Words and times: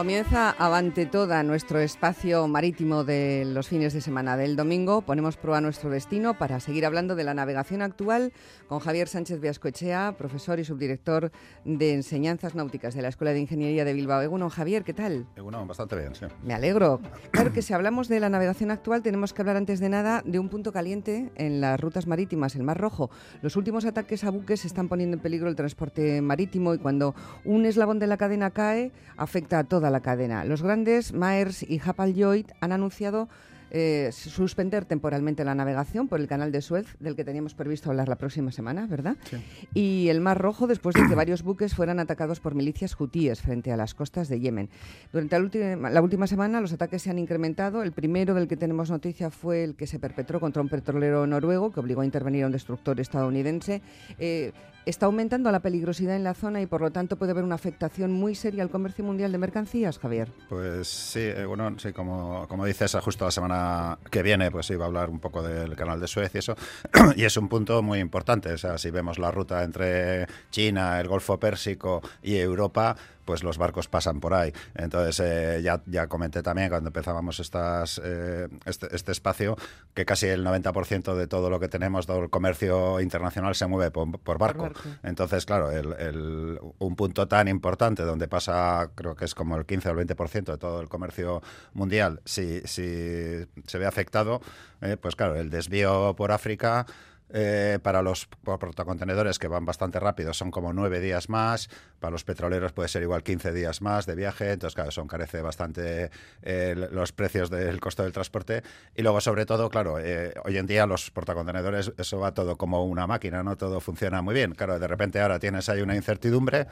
Comienza 0.00 0.52
Avante 0.52 1.04
Toda, 1.04 1.42
nuestro 1.42 1.78
espacio 1.78 2.48
marítimo 2.48 3.04
de 3.04 3.44
los 3.44 3.68
fines 3.68 3.92
de 3.92 4.00
semana. 4.00 4.38
Del 4.38 4.56
domingo 4.56 5.02
ponemos 5.02 5.36
prueba 5.36 5.60
nuestro 5.60 5.90
destino 5.90 6.38
para 6.38 6.58
seguir 6.58 6.86
hablando 6.86 7.16
de 7.16 7.24
la 7.24 7.34
navegación 7.34 7.82
actual 7.82 8.32
con 8.66 8.78
Javier 8.78 9.08
Sánchez 9.08 9.42
Viascoechea, 9.42 10.14
profesor 10.16 10.58
y 10.58 10.64
subdirector 10.64 11.32
de 11.66 11.92
Enseñanzas 11.92 12.54
Náuticas 12.54 12.94
de 12.94 13.02
la 13.02 13.08
Escuela 13.08 13.34
de 13.34 13.40
Ingeniería 13.40 13.84
de 13.84 13.92
Bilbao. 13.92 14.22
Egunon, 14.22 14.48
Javier, 14.48 14.84
¿qué 14.84 14.94
tal? 14.94 15.26
Egunon, 15.36 15.68
bastante 15.68 15.96
bien, 15.96 16.14
sí. 16.14 16.24
Me 16.42 16.54
alegro. 16.54 17.02
Claro 17.30 17.52
que 17.52 17.60
si 17.60 17.74
hablamos 17.74 18.08
de 18.08 18.20
la 18.20 18.30
navegación 18.30 18.70
actual 18.70 19.02
tenemos 19.02 19.34
que 19.34 19.42
hablar 19.42 19.58
antes 19.58 19.80
de 19.80 19.90
nada 19.90 20.22
de 20.24 20.38
un 20.38 20.48
punto 20.48 20.72
caliente 20.72 21.30
en 21.34 21.60
las 21.60 21.78
rutas 21.78 22.06
marítimas, 22.06 22.56
el 22.56 22.62
Mar 22.62 22.78
Rojo. 22.78 23.10
Los 23.42 23.54
últimos 23.54 23.84
ataques 23.84 24.24
a 24.24 24.30
buques 24.30 24.64
están 24.64 24.88
poniendo 24.88 25.18
en 25.18 25.22
peligro 25.22 25.50
el 25.50 25.56
transporte 25.56 26.22
marítimo 26.22 26.72
y 26.72 26.78
cuando 26.78 27.14
un 27.44 27.66
eslabón 27.66 27.98
de 27.98 28.06
la 28.06 28.16
cadena 28.16 28.50
cae 28.50 28.92
afecta 29.18 29.58
a 29.58 29.64
toda 29.64 29.89
la 29.90 30.00
cadena. 30.00 30.44
Los 30.44 30.62
grandes, 30.62 31.12
Maers 31.12 31.62
y 31.62 31.80
Hapag-Lloyd, 31.80 32.46
han 32.60 32.72
anunciado 32.72 33.28
eh, 33.72 34.10
suspender 34.12 34.84
temporalmente 34.84 35.44
la 35.44 35.54
navegación 35.54 36.08
por 36.08 36.18
el 36.18 36.26
canal 36.26 36.50
de 36.50 36.60
Suez, 36.60 36.86
del 36.98 37.14
que 37.14 37.24
teníamos 37.24 37.54
previsto 37.54 37.88
hablar 37.90 38.08
la 38.08 38.16
próxima 38.16 38.50
semana, 38.50 38.86
¿verdad? 38.88 39.16
Sí. 39.30 39.36
Y 39.74 40.08
el 40.08 40.20
Mar 40.20 40.38
Rojo, 40.38 40.66
después 40.66 40.96
de 40.96 41.06
que 41.06 41.14
varios 41.14 41.42
buques 41.42 41.74
fueran 41.74 42.00
atacados 42.00 42.40
por 42.40 42.56
milicias 42.56 42.98
hutíes 42.98 43.40
frente 43.40 43.70
a 43.70 43.76
las 43.76 43.94
costas 43.94 44.28
de 44.28 44.40
Yemen. 44.40 44.70
Durante 45.12 45.36
la 45.36 45.42
última, 45.44 45.90
la 45.90 46.02
última 46.02 46.26
semana 46.26 46.60
los 46.60 46.72
ataques 46.72 47.02
se 47.02 47.10
han 47.10 47.20
incrementado. 47.20 47.84
El 47.84 47.92
primero 47.92 48.34
del 48.34 48.48
que 48.48 48.56
tenemos 48.56 48.90
noticia 48.90 49.30
fue 49.30 49.62
el 49.62 49.76
que 49.76 49.86
se 49.86 50.00
perpetró 50.00 50.40
contra 50.40 50.62
un 50.62 50.68
petrolero 50.68 51.26
noruego 51.28 51.70
que 51.70 51.78
obligó 51.78 52.00
a 52.00 52.04
intervenir 52.04 52.42
a 52.42 52.46
un 52.46 52.52
destructor 52.52 52.98
estadounidense. 52.98 53.82
Eh, 54.18 54.52
está 54.86 55.06
aumentando 55.06 55.50
la 55.50 55.60
peligrosidad 55.60 56.16
en 56.16 56.24
la 56.24 56.34
zona 56.34 56.60
y 56.60 56.66
por 56.66 56.80
lo 56.80 56.90
tanto 56.90 57.16
puede 57.16 57.32
haber 57.32 57.44
una 57.44 57.54
afectación 57.54 58.12
muy 58.12 58.34
seria 58.34 58.62
al 58.62 58.70
comercio 58.70 59.04
mundial 59.04 59.32
de 59.32 59.38
mercancías, 59.38 59.98
Javier. 59.98 60.32
Pues 60.48 60.88
sí, 60.88 61.20
eh, 61.20 61.44
bueno, 61.44 61.74
sí, 61.78 61.92
como, 61.92 62.46
como 62.48 62.64
dices, 62.64 62.96
justo 63.02 63.24
la 63.24 63.30
semana 63.30 63.98
que 64.10 64.22
viene 64.22 64.50
pues 64.50 64.70
iba 64.70 64.84
a 64.84 64.88
hablar 64.88 65.10
un 65.10 65.20
poco 65.20 65.42
del 65.42 65.76
canal 65.76 66.00
de 66.00 66.06
Suez 66.06 66.34
y 66.34 66.38
eso, 66.38 66.56
y 67.16 67.24
es 67.24 67.36
un 67.36 67.48
punto 67.48 67.82
muy 67.82 67.98
importante, 67.98 68.52
o 68.52 68.78
si 68.78 68.90
vemos 68.90 69.18
la 69.18 69.30
ruta 69.30 69.62
entre 69.62 70.26
China, 70.50 71.00
el 71.00 71.08
Golfo 71.08 71.38
Pérsico 71.38 72.02
y 72.22 72.36
Europa, 72.36 72.96
pues 73.30 73.44
los 73.44 73.58
barcos 73.58 73.86
pasan 73.86 74.18
por 74.18 74.34
ahí. 74.34 74.52
Entonces, 74.74 75.20
eh, 75.20 75.62
ya, 75.62 75.80
ya 75.86 76.08
comenté 76.08 76.42
también 76.42 76.68
cuando 76.68 76.88
empezábamos 76.88 77.38
estas, 77.38 78.00
eh, 78.02 78.48
este, 78.64 78.88
este, 78.92 79.12
espacio 79.12 79.56
que 79.94 80.04
casi 80.04 80.26
el 80.26 80.44
90% 80.44 81.14
de 81.14 81.28
todo 81.28 81.48
lo 81.48 81.60
que 81.60 81.68
tenemos, 81.68 82.08
todo 82.08 82.18
el 82.24 82.28
comercio 82.28 83.00
internacional 83.00 83.54
se 83.54 83.68
mueve 83.68 83.92
por, 83.92 84.38
barco. 84.38 84.70
Entonces, 85.04 85.46
claro, 85.46 85.70
el, 85.70 86.58
un 86.80 86.96
punto 86.96 87.28
tan 87.28 87.46
importante 87.46 88.02
donde 88.02 88.26
pasa, 88.26 88.90
creo 88.96 89.14
que 89.14 89.26
es 89.26 89.36
como 89.36 89.56
el 89.56 89.64
15 89.64 89.90
o 89.90 90.00
el 90.00 90.08
20% 90.08 90.46
de 90.46 90.58
todo 90.58 90.80
el 90.80 90.88
comercio 90.88 91.40
mundial, 91.72 92.22
si, 92.24 92.62
si 92.62 93.46
se 93.64 93.78
ve 93.78 93.86
afectado, 93.86 94.40
eh, 94.80 94.96
pues 95.00 95.14
claro, 95.14 95.36
el 95.36 95.50
desvío 95.50 96.16
por 96.16 96.32
África 96.32 96.84
eh, 97.32 97.78
para 97.82 98.02
los 98.02 98.26
portacontenedores 98.26 99.38
que 99.38 99.46
van 99.46 99.64
bastante 99.64 100.00
rápido 100.00 100.34
son 100.34 100.50
como 100.50 100.72
nueve 100.72 101.00
días 101.00 101.28
más, 101.28 101.68
para 102.00 102.10
los 102.10 102.24
petroleros 102.24 102.72
puede 102.72 102.88
ser 102.88 103.02
igual 103.02 103.22
15 103.22 103.52
días 103.52 103.82
más 103.82 104.06
de 104.06 104.16
viaje, 104.16 104.52
entonces 104.52 104.74
claro, 104.74 104.90
eso 104.90 105.02
encarece 105.02 105.40
bastante 105.40 106.10
eh, 106.42 106.74
los 106.90 107.12
precios 107.12 107.48
del 107.48 107.80
costo 107.80 108.02
del 108.02 108.12
transporte. 108.12 108.62
Y 108.96 109.02
luego 109.02 109.20
sobre 109.20 109.46
todo, 109.46 109.70
claro, 109.70 109.98
eh, 110.00 110.34
hoy 110.44 110.58
en 110.58 110.66
día 110.66 110.86
los 110.86 111.10
portacontenedores 111.10 111.92
eso 111.96 112.18
va 112.18 112.34
todo 112.34 112.56
como 112.56 112.84
una 112.84 113.06
máquina, 113.06 113.42
no 113.44 113.56
todo 113.56 113.80
funciona 113.80 114.22
muy 114.22 114.34
bien, 114.34 114.52
claro, 114.52 114.78
de 114.78 114.88
repente 114.88 115.20
ahora 115.20 115.38
tienes 115.38 115.68
ahí 115.68 115.82
una 115.82 115.94
incertidumbre 115.94 116.66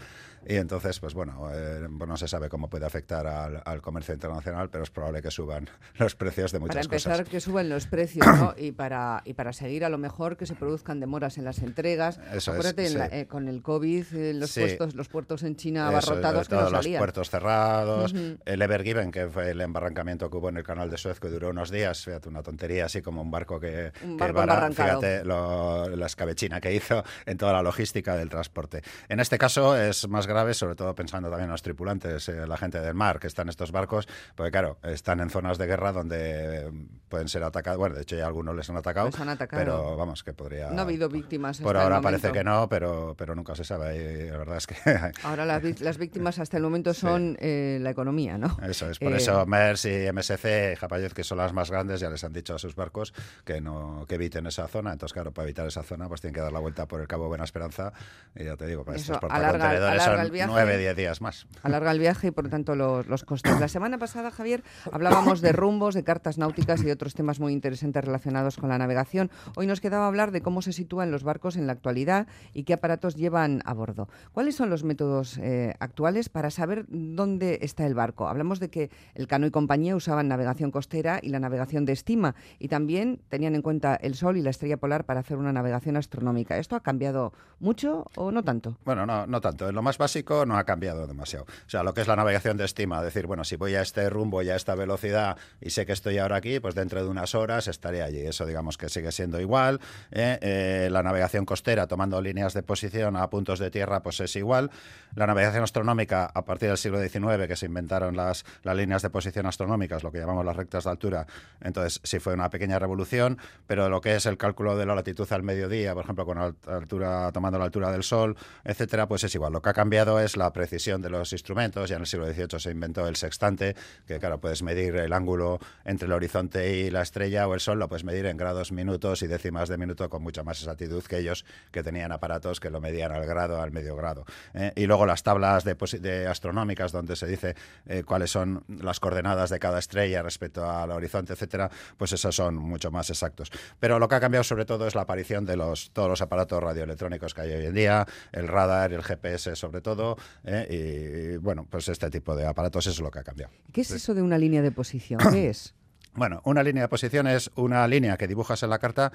y 0.47 0.57
entonces 0.57 0.99
pues 0.99 1.15
bueno, 1.15 1.51
no 1.89 2.17
se 2.17 2.27
sabe 2.27 2.49
cómo 2.49 2.69
puede 2.69 2.87
afectar 2.87 3.27
al, 3.27 3.81
comercio 3.83 4.15
internacional, 4.15 4.71
pero 4.71 4.83
es 4.83 4.91
probable 4.91 5.23
que 5.23 5.31
suban 5.31 5.69
los 5.99 6.17
precios 6.17 6.51
de 6.51 6.59
muchas 6.59 6.89
cosas. 6.89 7.05
Para 7.05 7.17
empezar, 7.17 7.31
que 7.31 7.41
suban 7.41 7.69
los 7.69 7.87
precios, 7.87 8.27
y 8.57 8.73
para 8.73 9.23
y 9.25 9.35
para 9.35 9.53
seguir 9.53 9.85
a 9.85 9.89
lo 9.89 9.99
mejor 9.99 10.37
que 10.37 10.48
se 10.49 10.55
produzcan 10.55 11.01
demoras 11.01 11.39
en 11.39 11.45
las 11.45 11.61
entregas. 11.61 12.21
Eso 12.33 12.55
eh, 12.55 13.27
con 13.29 13.49
el 13.49 13.63
COVID, 13.63 14.07
eh, 14.15 14.35
los, 14.35 14.53
puestos, 14.53 14.95
los 14.95 15.09
puertos 15.09 15.43
en 15.43 15.57
China 15.57 15.89
abarrotados 15.89 16.49
los 16.51 16.89
puertos 16.89 17.31
cerrados, 17.31 18.15
el 18.45 18.63
Ever 18.63 18.83
Given, 18.83 19.11
que 19.11 19.29
fue 19.29 19.51
el 19.51 19.61
embarrancamiento 19.61 20.31
que 20.31 20.37
hubo 20.37 20.49
en 20.49 20.57
el 20.57 20.65
canal 20.65 20.91
de 20.91 20.97
Suez, 20.97 21.21
que 21.21 21.29
duró 21.29 21.51
unos 21.51 21.71
días, 21.71 22.05
fíjate, 22.05 22.29
una 22.29 22.43
tontería, 22.43 22.87
así 22.87 23.03
como 23.03 23.23
un 23.23 23.31
barco 23.31 23.61
que, 23.61 23.93
un 24.03 24.17
barco 24.17 24.45
que 24.45 24.75
fíjate 24.75 25.25
la 25.25 26.07
escabechina 26.07 26.61
que 26.61 26.75
hizo 26.75 27.05
en 27.27 27.37
toda 27.37 27.53
la 27.53 27.63
logística 27.63 28.17
del 28.17 28.29
transporte. 28.29 28.83
En 29.09 29.21
este 29.21 29.39
caso 29.39 29.77
es 29.77 30.09
más 30.09 30.27
grave, 30.27 30.55
sobre 30.55 30.75
todo 30.75 30.95
pensando 30.95 31.29
también 31.29 31.47
en 31.47 31.53
los 31.53 31.63
tripulantes, 31.63 32.29
eh, 32.29 32.47
la 32.47 32.57
gente 32.57 32.81
del 32.81 32.95
mar 32.95 33.19
que 33.19 33.27
está 33.27 33.43
en 33.43 33.51
estos 33.51 33.73
barcos, 33.73 34.09
porque 34.35 34.51
claro, 34.51 34.79
están 34.83 35.21
en 35.21 35.31
zonas 35.31 35.59
de 35.59 35.67
guerra 35.67 35.93
donde 35.93 36.71
pueden 37.09 37.29
ser 37.29 37.43
atacados, 37.43 37.79
bueno, 37.79 37.97
de 37.97 38.03
hecho 38.03 38.17
ya 38.17 38.27
algunos 38.27 38.55
les 38.55 38.69
han 38.71 38.77
atacado, 38.77 39.11
han 39.19 39.29
atacado. 39.29 39.63
pero 39.63 39.97
vamos, 39.97 40.23
que 40.23 40.33
podría... 40.39 40.71
No 40.71 40.79
ha 40.79 40.85
habido 40.85 41.11
víctimas. 41.11 41.61
Por 41.61 41.77
ahora 41.77 42.01
parece 42.01 42.33
que 42.33 42.43
no, 42.43 42.67
pero, 42.71 43.15
pero 43.19 43.35
nunca 43.35 43.55
se 43.55 43.65
sabe. 43.65 43.97
Y 43.97 44.31
la 44.31 44.39
verdad 44.39 44.57
es 44.57 44.67
que. 44.67 44.77
ahora 45.25 45.45
las, 45.45 45.81
las 45.83 45.99
víctimas 45.99 46.39
hasta 46.39 46.57
el 46.57 46.63
momento 46.63 46.95
son 46.95 47.37
eh, 47.41 47.79
la 47.83 47.91
economía, 47.91 48.39
¿no? 48.39 48.57
Eso 48.63 48.89
es. 48.89 48.99
Por 49.09 49.13
eso 49.13 49.43
eh, 49.43 49.47
MERS 49.47 49.85
y 49.85 50.13
MSC, 50.13 50.77
Japayez, 50.79 51.13
que 51.13 51.25
son 51.25 51.37
las 51.39 51.53
más 51.53 51.71
grandes, 51.71 52.01
ya 52.01 52.09
les 52.09 52.25
han 52.25 52.33
dicho 52.33 52.55
a 52.55 52.59
sus 52.59 52.75
barcos 52.75 53.13
que 53.45 53.61
no 53.61 54.07
que 54.09 54.15
eviten 54.15 54.47
esa 54.47 54.69
zona. 54.69 54.93
Entonces, 54.93 55.13
claro, 55.13 55.33
para 55.33 55.45
evitar 55.45 55.67
esa 55.67 55.83
zona, 55.83 56.09
pues 56.09 56.21
tienen 56.21 56.35
que 56.35 56.41
dar 56.41 56.53
la 56.53 56.61
vuelta 56.61 56.87
por 56.87 57.01
el 57.01 57.09
Cabo 57.09 57.29
Buena 57.29 57.45
Esperanza. 57.45 57.93
Y 58.35 58.45
ya 58.45 58.57
te 58.57 58.67
digo, 58.67 58.85
para 58.85 58.97
estos 58.97 59.19
portacontenedores 59.19 60.03
son 60.03 60.31
nueve, 60.49 60.79
diez 60.79 60.97
días 60.97 61.21
más. 61.21 61.47
Alarga 61.63 61.91
el 61.91 61.99
viaje 61.99 62.29
y, 62.29 62.31
por 62.31 62.49
tanto, 62.49 62.75
los, 62.75 63.07
los 63.07 63.25
costes. 63.25 63.59
La 63.59 63.69
semana 63.69 63.99
pasada, 63.99 64.31
Javier, 64.31 64.63
hablábamos 64.93 65.41
de 65.41 65.53
rumbos, 65.53 65.95
de 65.95 66.05
cartas 66.05 66.39
náuticas 66.39 66.81
y 66.83 66.85
de 66.85 66.93
otros 66.93 67.15
temas 67.15 67.41
muy 67.41 67.53
interesantes 67.53 68.05
relacionados 68.05 68.57
con 68.57 68.69
la 68.69 68.79
navegación. 68.79 69.31
Hoy 69.57 69.67
nos 69.67 69.81
quedaba 69.81 70.07
hablar 70.07 70.28
de 70.31 70.43
cómo 70.43 70.63
se 70.63 70.73
sitúan 70.73 71.11
los 71.11 71.25
barcos 71.25 71.57
en 71.57 71.67
la 71.67 71.73
actualidad 71.73 72.27
y 72.53 72.65
qué 72.65 72.75
aparatos 72.75 73.17
llevan 73.17 73.63
a 73.65 73.75
bordo. 73.75 74.09
¿Cuáles 74.33 74.57
son 74.57 74.71
los 74.71 74.85
métodos 74.85 75.39
eh, 75.39 75.75
actuales 75.81 76.29
para 76.29 76.51
saber 76.51 76.87
dónde 76.89 77.59
está 77.63 77.87
el 77.87 77.95
barco? 77.95 78.29
Hablamos 78.29 78.61
de 78.61 78.71
que 78.71 78.91
el 79.15 79.27
Cano 79.27 79.47
y 79.47 79.51
compañía 79.51 79.97
usaban 79.97 80.29
navegación 80.29 80.71
costera 80.71 81.21
y 81.23 81.29
la 81.29 81.41
navegación 81.41 81.85
de 81.85 81.93
estima 81.93 82.35
y 82.59 82.69
también 82.69 83.21
tenían 83.29 83.55
en 83.55 83.63
cuenta 83.63 83.95
el 83.97 84.15
Sol 84.15 84.37
y 84.37 84.43
la 84.43 84.51
estrella 84.51 84.77
polar 84.77 85.05
para 85.05 85.21
hacer 85.21 85.37
una 85.37 85.53
navegación 85.53 85.97
astronómica. 85.97 86.59
¿Esto 86.59 86.77
ha 86.77 86.81
cambiado 86.81 87.33
mucho 87.61 88.07
o 88.17 88.31
no 88.31 88.43
tanto? 88.43 88.77
Bueno, 88.85 89.07
no, 89.07 89.27
no 89.27 89.41
tanto. 89.41 89.69
En 89.69 89.75
lo 89.75 89.83
más 89.83 89.99
básico 89.99 90.47
no 90.47 90.57
ha 90.57 90.65
cambiado 90.65 91.07
demasiado. 91.07 91.45
O 91.45 91.71
sea, 91.71 91.83
lo 91.83 91.95
que 91.95 92.01
es 92.01 92.09
la 92.09 92.17
navegación 92.17 92.57
de 92.57 92.65
estima, 92.65 93.03
decir, 93.03 93.27
bueno, 93.27 93.45
si 93.45 93.57
voy 93.57 93.75
a 93.75 93.83
este 93.83 94.09
rumbo 94.11 94.43
y 94.43 94.51
a 94.51 94.57
esta 94.57 94.75
velocidad 94.75 95.37
y 95.61 95.71
sé 95.71 95.87
que 95.87 95.93
estoy 95.93 96.19
ahora 96.19 96.37
aquí, 96.37 96.61
pues 96.61 96.75
dentro 96.75 97.03
de 97.03 97.09
unas 97.09 97.35
horas 97.35 97.69
estaré 97.69 98.03
allí. 98.03 98.21
Eso 98.21 98.47
digamos 98.47 98.79
que 98.79 98.89
sigue 98.89 99.13
siendo 99.13 99.41
igual. 99.41 99.81
¿Eh? 100.19 100.39
Eh, 100.43 100.89
la 100.91 101.03
navegación 101.03 101.45
costera, 101.45 101.87
tomando 101.87 102.21
líneas 102.21 102.55
de 102.55 102.63
posición 102.63 103.17
a 103.17 103.29
puntos 103.31 103.59
de 103.59 103.71
tierra, 103.71 104.03
pues 104.03 104.21
es 104.21 104.35
igual. 104.37 104.71
La 105.15 105.27
navegación 105.27 105.63
astronómica, 105.65 106.27
a 106.27 106.45
partir 106.45 106.69
del 106.69 106.79
siglo 106.79 107.01
XIX, 107.01 107.47
que 107.47 107.57
se 107.57 107.67
inventaron 107.67 108.17
las, 108.17 108.45
las 108.63 108.77
líneas 108.77 109.03
de 109.03 109.11
posición 109.11 109.47
astronómicas, 109.47 110.03
lo 110.03 110.13
que 110.13 110.19
llamamos 110.19 110.45
las 110.45 110.57
rectas 110.57 110.85
de 110.85 110.91
altura, 110.91 111.27
entonces 111.61 112.01
sí 112.03 112.19
fue 112.19 112.35
una 112.35 112.51
pequeña 112.51 112.79
revolución, 112.79 113.39
pero 113.67 113.89
lo 113.89 114.01
que 114.01 114.17
es 114.17 114.27
el 114.27 114.37
cálculo 114.37 114.77
de 114.77 114.87
la 114.87 114.95
latitud 114.95 115.31
al 115.33 115.43
mediodía, 115.43 115.95
por 115.95 116.05
ejemplo, 116.05 116.27
con 116.27 116.39
altura, 116.39 117.31
tomando 117.33 117.59
la 117.59 117.65
altura 117.65 117.91
del 117.91 118.03
Sol, 118.03 118.37
etcétera, 118.65 119.09
pues 119.09 119.25
es 119.25 119.35
igual. 119.35 119.53
Lo 119.53 119.63
que 119.63 119.71
ha 119.71 119.75
cambiado 119.75 120.21
es 120.21 120.37
la 120.37 120.53
precisión 120.53 121.03
de 121.03 121.11
los 121.11 121.33
instrumentos. 121.33 121.89
Ya 121.89 121.97
en 121.97 122.03
el 122.03 122.07
siglo 122.07 122.27
XVIII 122.27 122.61
se 122.61 122.71
inventó 122.71 123.07
el 123.07 123.17
sextante, 123.17 123.75
que 124.07 124.19
claro, 124.19 124.41
puedes 124.41 124.63
medir 124.63 124.97
el 124.97 125.13
ángulo 125.13 125.59
entre 125.85 126.07
el 126.07 126.13
horizonte 126.13 126.77
y 126.79 126.91
la 126.91 127.03
estrella 127.03 127.47
o 127.47 127.55
el 127.55 127.61
Sol, 127.61 127.79
lo 127.79 127.89
puedes 127.89 128.05
medir 128.05 128.27
en 128.27 128.37
grados, 128.37 128.73
minutos 128.73 129.23
y 129.23 129.27
décimas 129.27 129.69
de 129.69 129.79
minuto 129.79 130.08
con 130.09 130.23
mucha 130.23 130.43
más 130.43 130.59
exactitud 130.59 131.03
que 131.05 131.19
ellos 131.19 131.45
que 131.71 131.83
tenían 131.83 132.13
aparatos 132.13 132.61
que 132.61 132.71
lo 132.71 132.81
medían 132.81 133.13
al 133.13 133.27
grado, 133.27 133.61
al 133.61 133.71
medio 133.71 133.97
grado. 133.97 134.25
¿eh? 134.55 134.73
y 134.77 134.87
luego 134.87 135.07
las 135.07 135.23
tablas 135.23 135.65
de, 135.65 136.27
astronómicas 136.27 136.93
donde 136.93 137.17
se 137.17 137.27
dice 137.27 137.55
eh, 137.87 138.03
cuáles 138.05 138.31
son 138.31 138.65
las 138.69 139.01
coordenadas 139.01 139.51
de 139.51 139.59
cada 139.59 139.79
estrella 139.79 140.23
respecto 140.23 140.69
al 140.69 140.91
horizonte, 140.91 141.33
etcétera, 141.33 141.71
pues 141.97 142.13
esos 142.13 142.35
son 142.35 142.57
mucho 142.57 142.91
más 142.91 143.11
exactos. 143.11 143.51
Pero 143.79 143.99
lo 143.99 144.09
que 144.09 144.15
ha 144.15 144.21
cambiado 144.21 144.45
sobre 144.45 144.65
todo 144.65 144.87
es 144.87 144.95
la 144.95 145.03
aparición 145.03 145.45
de 145.45 145.57
los, 145.57 145.91
todos 145.93 146.09
los 146.09 146.21
aparatos 146.21 146.63
radioelectrónicos 146.63 147.35
que 147.35 147.41
hay 147.43 147.53
hoy 147.53 147.67
en 147.67 147.75
día, 147.75 148.07
el 148.33 148.49
radar, 148.49 148.93
el 148.93 149.03
GPS 149.03 149.57
sobre 149.57 149.81
todo, 149.81 150.17
¿eh? 150.45 151.35
y 151.35 151.37
bueno, 151.39 151.67
pues 151.69 151.89
este 151.89 152.11
tipo 152.11 152.37
de 152.37 152.47
aparatos 152.47 152.87
es 152.87 153.01
lo 153.01 153.11
que 153.11 153.21
ha 153.21 153.25
cambiado. 153.25 153.53
¿Qué 153.73 153.83
es 153.83 153.91
eso 153.91 154.15
de 154.15 154.23
una 154.23 154.39
línea 154.39 154.63
de 154.63 154.73
posición? 154.73 155.21
¿Qué 155.33 155.49
es? 155.51 155.75
Bueno, 156.15 156.41
una 156.45 156.63
línea 156.63 156.83
de 156.83 156.89
posición 156.89 157.27
es 157.27 157.51
una 157.55 157.87
línea 157.87 158.17
que 158.17 158.27
dibujas 158.27 158.63
en 158.63 158.71
la 158.71 158.79
carta 158.79 159.13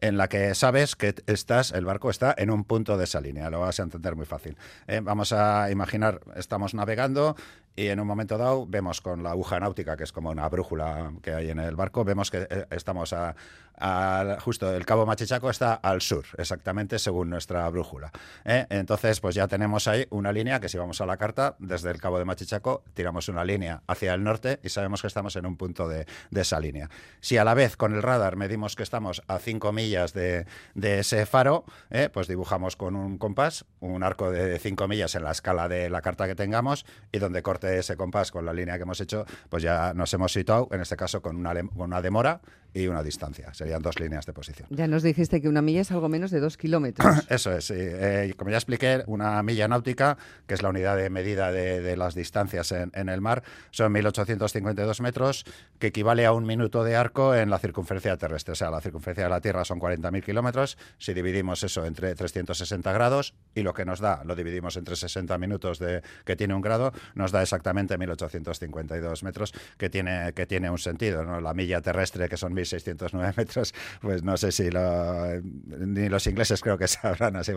en 0.00 0.16
la 0.16 0.28
que 0.28 0.54
sabes 0.54 0.96
que 0.96 1.14
estás, 1.26 1.72
el 1.72 1.84
barco 1.84 2.10
está 2.10 2.34
en 2.36 2.50
un 2.50 2.64
punto 2.64 2.96
de 2.96 3.04
esa 3.04 3.20
línea, 3.20 3.50
lo 3.50 3.60
vas 3.60 3.80
a 3.80 3.82
entender 3.82 4.16
muy 4.16 4.26
fácil. 4.26 4.56
Eh, 4.86 5.00
vamos 5.02 5.32
a 5.32 5.70
imaginar, 5.70 6.20
estamos 6.36 6.74
navegando 6.74 7.36
y 7.76 7.88
en 7.88 8.00
un 8.00 8.06
momento 8.06 8.38
dado 8.38 8.66
vemos 8.66 9.02
con 9.02 9.22
la 9.22 9.30
aguja 9.30 9.60
náutica, 9.60 9.96
que 9.96 10.04
es 10.04 10.12
como 10.12 10.30
una 10.30 10.48
brújula 10.48 11.12
que 11.22 11.34
hay 11.34 11.50
en 11.50 11.58
el 11.58 11.76
barco, 11.76 12.04
vemos 12.04 12.30
que 12.30 12.46
eh, 12.48 12.66
estamos 12.70 13.12
a, 13.12 13.34
justo 14.40 14.74
el 14.74 14.86
cabo 14.86 15.04
Machichaco 15.04 15.50
está 15.50 15.74
al 15.74 16.00
sur, 16.00 16.24
exactamente 16.38 16.98
según 16.98 17.28
nuestra 17.28 17.68
brújula. 17.68 18.10
¿eh? 18.46 18.66
Entonces, 18.70 19.20
pues 19.20 19.34
ya 19.34 19.46
tenemos 19.46 19.86
ahí 19.86 20.06
una 20.08 20.32
línea 20.32 20.60
que 20.60 20.70
si 20.70 20.78
vamos 20.78 21.02
a 21.02 21.06
la 21.06 21.18
carta, 21.18 21.56
desde 21.58 21.90
el 21.90 22.00
cabo 22.00 22.18
de 22.18 22.24
Machichaco, 22.24 22.82
tiramos 22.94 23.28
una 23.28 23.44
línea 23.44 23.82
hacia 23.86 24.14
el 24.14 24.24
norte 24.24 24.60
y 24.62 24.70
sabemos 24.70 25.02
que 25.02 25.08
estamos 25.08 25.36
en 25.36 25.44
un 25.44 25.58
punto 25.58 25.88
de, 25.88 26.06
esa 26.34 26.58
línea. 26.58 26.88
Si 27.20 27.36
a 27.36 27.44
la 27.44 27.54
vez 27.54 27.76
con 27.76 27.94
el 27.94 28.02
radar 28.02 28.36
medimos 28.36 28.76
que 28.76 28.82
estamos 28.82 29.22
a 29.28 29.38
5 29.38 29.72
millas 29.72 30.14
de, 30.14 30.46
ese 30.80 31.26
faro, 31.26 31.64
¿eh? 31.90 32.08
pues 32.10 32.28
dibujamos 32.28 32.76
con 32.76 32.96
un 32.96 33.18
compás 33.18 33.66
un 33.80 34.02
arco 34.02 34.30
de 34.30 34.58
5 34.58 34.88
millas 34.88 35.14
en 35.14 35.24
la 35.24 35.32
escala 35.32 35.68
de 35.68 35.90
la 35.90 36.00
carta 36.00 36.26
que 36.26 36.34
tengamos 36.34 36.86
y 37.12 37.18
donde 37.18 37.42
corte 37.42 37.65
ese 37.66 37.96
compás 37.96 38.30
con 38.30 38.44
la 38.46 38.52
línea 38.52 38.76
que 38.76 38.82
hemos 38.82 39.00
hecho, 39.00 39.24
pues 39.48 39.62
ya 39.62 39.92
nos 39.94 40.12
hemos 40.14 40.32
situado, 40.32 40.68
en 40.72 40.80
este 40.80 40.96
caso 40.96 41.22
con 41.22 41.36
una, 41.36 41.54
con 41.54 41.82
una 41.86 42.02
demora 42.02 42.40
y 42.76 42.88
una 42.88 43.02
distancia. 43.02 43.54
Serían 43.54 43.80
dos 43.80 43.98
líneas 43.98 44.26
de 44.26 44.34
posición. 44.34 44.68
Ya 44.70 44.86
nos 44.86 45.02
dijiste 45.02 45.40
que 45.40 45.48
una 45.48 45.62
milla 45.62 45.80
es 45.80 45.90
algo 45.90 46.10
menos 46.10 46.30
de 46.30 46.40
dos 46.40 46.58
kilómetros. 46.58 47.06
Eso 47.30 47.52
es. 47.52 47.70
Eh, 47.70 48.34
como 48.36 48.50
ya 48.50 48.58
expliqué, 48.58 49.02
una 49.06 49.42
milla 49.42 49.66
náutica, 49.66 50.18
que 50.46 50.54
es 50.54 50.62
la 50.62 50.68
unidad 50.68 50.96
de 50.96 51.08
medida 51.08 51.50
de, 51.50 51.96
las 51.96 52.14
distancias 52.14 52.72
en, 52.72 53.08
el 53.08 53.20
mar, 53.22 53.42
son 53.70 53.94
1.852 53.94 55.00
metros, 55.00 55.44
que 55.78 55.86
equivale 55.86 56.26
a 56.26 56.32
un 56.32 56.44
minuto 56.44 56.84
de 56.84 56.96
arco 56.96 57.34
en 57.34 57.48
la 57.48 57.58
circunferencia 57.58 58.14
terrestre. 58.18 58.52
O 58.52 58.56
sea, 58.56 58.70
la 58.70 58.82
circunferencia 58.82 59.24
de 59.24 59.30
la 59.30 59.40
Tierra 59.40 59.64
son 59.64 59.80
40.000 59.80 60.22
kilómetros. 60.22 60.76
Si 60.98 61.14
dividimos 61.14 61.62
eso 61.62 61.86
entre 61.86 62.14
360 62.14 62.92
grados 62.92 63.34
y 63.54 63.62
lo 63.62 63.72
que 63.72 63.86
nos 63.86 64.00
da, 64.00 64.22
lo 64.24 64.36
dividimos 64.36 64.76
entre 64.76 64.96
60 64.96 65.38
minutos 65.38 65.78
de, 65.78 66.02
que 66.26 66.36
tiene 66.36 66.52
un 66.52 66.60
grado, 66.60 66.92
nos 67.14 67.32
da 67.32 67.40
exactamente 67.40 67.98
1.852 67.98 69.22
metros, 69.22 69.54
que 69.78 69.88
tiene, 69.88 70.34
que 70.34 70.46
tiene 70.46 70.68
un 70.68 70.78
sentido. 70.78 71.24
¿no? 71.24 71.40
La 71.40 71.54
milla 71.54 71.80
terrestre, 71.80 72.28
que 72.28 72.36
son 72.36 72.52
1.609 72.74 73.36
metros, 73.36 73.74
pues 74.00 74.22
no 74.22 74.36
sé 74.36 74.52
si 74.52 74.68
ni 74.70 76.08
los 76.08 76.26
ingleses 76.26 76.60
creo 76.60 76.78
que 76.78 76.88
sabrán 76.88 77.36
así 77.36 77.52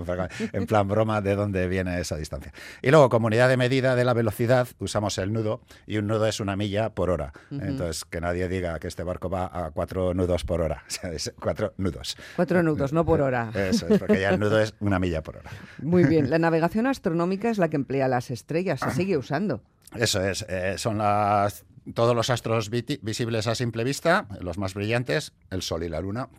en 0.54 0.66
plan 0.66 0.88
broma 0.88 1.22
de 1.22 1.36
dónde 1.36 1.68
viene 1.68 2.00
esa 2.00 2.18
distancia. 2.18 2.54
Y 2.82 2.92
luego, 2.92 3.10
como 3.10 3.28
unidad 3.28 3.50
de 3.50 3.58
medida 3.58 3.96
de 3.96 4.06
la 4.06 4.14
velocidad, 4.14 4.68
usamos 4.80 5.18
el 5.18 5.34
nudo 5.34 5.62
y 5.86 5.98
un 5.98 6.08
nudo 6.08 6.26
es 6.28 6.40
una 6.40 6.56
milla 6.56 6.90
por 6.94 7.10
hora. 7.10 7.34
Entonces, 7.52 8.06
que 8.06 8.22
nadie 8.22 8.48
diga 8.48 8.80
que 8.80 8.88
este 8.88 9.04
barco 9.04 9.30
va 9.30 9.50
a 9.52 9.72
cuatro 9.72 10.14
nudos 10.14 10.44
por 10.44 10.62
hora. 10.62 10.84
O 10.90 10.92
sea, 11.02 11.12
es 11.12 11.32
cuatro 11.40 11.74
nudos. 11.78 12.18
Cuatro 12.36 12.64
nudos, 12.64 12.94
no 12.94 13.06
por 13.06 13.22
hora. 13.22 13.52
Eso 13.54 13.88
es, 13.88 14.00
porque 14.00 14.20
ya 14.20 14.32
el 14.32 14.40
nudo 14.40 14.60
es 14.60 14.74
una 14.80 15.00
milla 15.00 15.22
por 15.22 15.38
hora. 15.38 15.52
Muy 15.78 16.04
bien. 16.04 16.30
La 16.30 16.40
navegación 16.40 16.88
astronómica 16.88 17.50
es 17.50 17.58
la 17.58 17.70
que 17.70 17.76
emplea 17.76 18.08
las 18.08 18.32
estrellas. 18.32 18.80
Se 18.80 18.92
sigue 18.92 19.18
usando. 19.18 19.62
Eso 19.96 20.24
es. 20.24 20.46
Eh, 20.50 20.76
son 20.78 20.98
las 20.98 21.66
todos 21.94 22.16
los 22.16 22.30
astros 22.30 22.70
visibles 22.70 23.48
a 23.48 23.56
simple 23.56 23.84
vista, 23.84 24.28
los 24.42 24.58
más 24.58 24.74
brillantes, 24.74 25.34
el 25.50 25.62
Sol 25.62 25.84
y 25.84 25.90
la 25.90 26.02
Luna, 26.02 26.30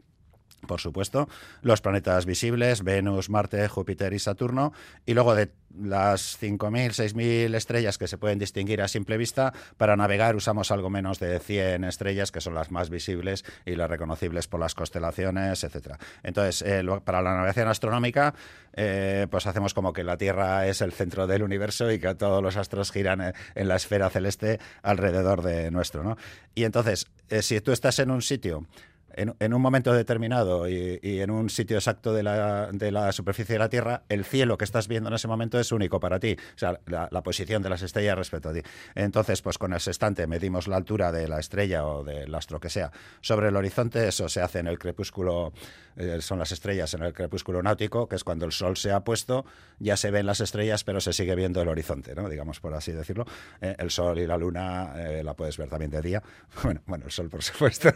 por 0.67 0.81
supuesto, 0.81 1.29
los 1.63 1.81
planetas 1.81 2.27
visibles, 2.27 2.85
Venus, 2.85 3.31
Marte, 3.31 3.67
Júpiter 3.69 4.13
y 4.13 4.19
Saturno, 4.19 4.73
y 5.07 5.15
luego 5.15 5.35
de 5.35 5.51
las 5.79 6.41
5.000, 6.41 6.91
6.000 6.91 7.55
estrellas 7.55 7.97
que 7.97 8.09
se 8.09 8.19
pueden 8.19 8.39
distinguir 8.39 8.83
a 8.83 8.89
simple 8.89 9.17
vista, 9.17 9.53
para 9.77 9.97
navegar 9.97 10.35
usamos 10.37 10.71
algo 10.71 10.91
menos 10.91 11.19
de 11.21 11.39
100 11.39 11.85
estrellas, 11.85 12.33
que 12.33 12.41
son 12.41 12.55
las 12.55 12.71
más 12.71 12.91
visibles 12.91 13.45
y 13.65 13.77
las 13.77 13.89
reconocibles 13.89 14.49
por 14.49 14.61
las 14.61 14.75
constelaciones, 14.75 15.63
etc. 15.63 15.97
Entonces, 16.23 16.63
eh, 16.63 16.85
para 17.05 17.23
la 17.23 17.35
navegación 17.35 17.69
astronómica, 17.69 18.35
eh, 18.73 19.27
pues 19.31 19.47
hacemos 19.47 19.75
como 19.75 19.93
que 19.93 20.05
la 20.05 20.17
Tierra 20.17 20.67
es 20.67 20.81
el 20.81 20.93
centro 20.93 21.27
del 21.27 21.43
universo 21.43 21.91
y 21.91 21.99
que 21.99 22.15
todos 22.15 22.43
los 22.43 22.57
astros 22.57 22.91
giran 22.91 23.21
eh, 23.21 23.33
en 23.55 23.69
la 23.69 23.77
esfera 23.77 24.11
celeste 24.11 24.59
alrededor 24.83 25.43
de 25.43 25.71
nuestro. 25.71 26.03
¿no? 26.03 26.17
Y 26.55 26.65
entonces, 26.65 27.07
si 27.41 27.61
tú 27.61 27.73
estás 27.73 27.99
en 28.01 28.11
un 28.11 28.23
sitio 28.23 28.67
en, 29.15 29.55
un 29.55 29.63
momento 29.63 29.93
determinado 29.93 30.69
y, 30.69 30.99
en 31.03 31.31
un 31.31 31.51
sitio 31.51 31.77
exacto 31.77 32.13
de 32.13 32.23
la, 32.23 33.13
superficie 33.13 33.55
de 33.55 33.59
la 33.59 33.69
Tierra, 33.69 34.03
el 34.09 34.25
cielo 34.25 34.59
que 34.59 34.65
estás 34.65 34.89
viendo 34.89 35.09
en 35.09 35.15
ese 35.15 35.29
momento 35.29 35.59
es 35.59 35.73
único 35.73 36.01
para 36.01 36.21
ti, 36.21 36.37
o 36.55 36.59
sea, 36.59 36.81
la, 36.87 37.09
posición 37.23 37.63
de 37.63 37.69
las 37.69 37.83
estrellas 37.83 38.17
respecto 38.17 38.49
a 38.49 38.53
ti. 38.53 38.61
Entonces, 38.95 39.43
pues 39.43 39.59
con 39.59 39.73
el 39.73 39.81
sextante 39.81 40.27
medimos 40.27 40.69
la 40.69 40.77
altura 40.77 41.13
de 41.13 41.29
la 41.29 41.39
estrella 41.39 41.85
o 41.87 42.03
del 42.03 42.35
astro 42.35 42.61
que 42.61 42.71
sea 42.71 42.91
sobre 43.21 43.49
el 43.49 43.57
horizonte, 43.57 44.09
eso 44.09 44.29
se 44.29 44.41
hace 44.41 44.61
en 44.61 44.67
el 44.67 44.79
crepúsculo, 44.79 45.53
eh, 45.97 46.19
son 46.21 46.39
las 46.39 46.53
estrellas 46.53 46.95
en 46.95 47.03
el 47.03 47.13
crepúsculo 47.13 47.63
náutico, 47.63 48.09
que 48.09 48.17
es 48.17 48.25
cuando 48.25 48.47
el 48.47 48.53
sol 48.53 48.77
se 48.77 48.93
ha 48.93 49.01
puesto, 49.01 49.45
ya 49.79 49.97
se 49.97 50.11
ven 50.11 50.27
las 50.27 50.41
estrellas, 50.41 50.85
pero 50.85 51.01
se 51.01 51.13
sigue 51.13 51.35
viendo 51.35 51.61
el 51.61 51.69
horizonte, 51.69 52.15
¿no? 52.15 52.29
digamos 52.29 52.61
por 52.61 52.75
así 52.75 52.93
decirlo. 52.93 53.27
Eh, 53.61 53.77
el 53.79 53.91
sol 53.91 54.19
y 54.19 54.27
la 54.27 54.37
luna 54.37 54.95
eh, 54.97 55.23
la 55.23 55.35
puedes 55.35 55.57
ver 55.57 55.69
también 55.69 55.91
de 55.91 56.01
día. 56.01 56.23
Bueno, 56.63 56.83
bueno, 56.87 57.07
el 57.07 57.11
sol 57.11 57.29
por 57.31 57.43
supuesto. 57.43 57.91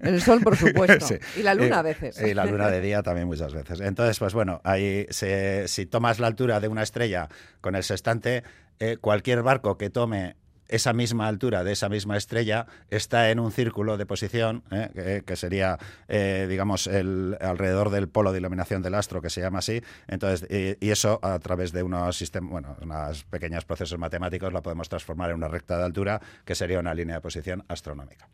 El 0.00 0.20
sol 0.20 0.40
por 0.42 0.56
supuesto. 0.58 1.14
Y 1.36 1.42
la 1.42 1.54
luna 1.54 1.80
a 1.80 1.82
veces. 1.82 2.20
Y 2.20 2.34
la 2.34 2.44
luna 2.44 2.70
de 2.70 2.80
día 2.80 3.02
también 3.02 3.26
muchas 3.26 3.52
veces. 3.54 3.80
Entonces, 3.80 4.18
pues 4.18 4.34
bueno, 4.34 4.60
ahí 4.64 5.06
si 5.10 5.86
tomas 5.86 6.18
la 6.18 6.26
altura 6.26 6.60
de 6.60 6.68
una 6.68 6.82
estrella 6.82 7.28
con 7.60 7.74
el 7.76 7.82
sextante, 7.82 8.42
eh, 8.78 8.96
cualquier 9.00 9.42
barco 9.42 9.76
que 9.78 9.90
tome 9.90 10.36
esa 10.68 10.92
misma 10.92 11.28
altura 11.28 11.64
de 11.64 11.72
esa 11.72 11.88
misma 11.88 12.16
estrella 12.16 12.66
está 12.90 13.30
en 13.30 13.40
un 13.40 13.52
círculo 13.52 13.96
de 13.96 14.06
posición 14.06 14.62
eh, 14.70 15.22
que, 15.24 15.36
sería, 15.36 15.78
eh, 16.08 16.46
digamos, 16.48 16.86
el, 16.86 17.36
alrededor 17.40 17.90
del 17.90 18.08
polo 18.08 18.32
de 18.32 18.38
iluminación 18.38 18.82
del 18.82 18.94
astro, 18.94 19.22
que 19.22 19.30
se 19.30 19.40
llama 19.40 19.58
así. 19.60 19.82
Entonces, 20.06 20.48
y, 20.80 20.88
eso 20.90 21.20
a 21.22 21.38
través 21.38 21.72
de 21.72 21.82
unos 21.82 22.16
sistemas, 22.16 22.50
bueno, 22.50 22.76
unos 22.82 23.24
pequeños 23.24 23.64
procesos 23.64 23.98
matemáticos, 23.98 24.52
la 24.52 24.62
podemos 24.62 24.88
transformar 24.88 25.30
en 25.30 25.36
una 25.36 25.48
recta 25.48 25.78
de 25.78 25.84
altura, 25.84 26.20
que 26.44 26.54
sería 26.54 26.78
una 26.80 26.94
línea 26.94 27.16
de 27.16 27.20
posición 27.20 27.64
astronómica. 27.68 28.28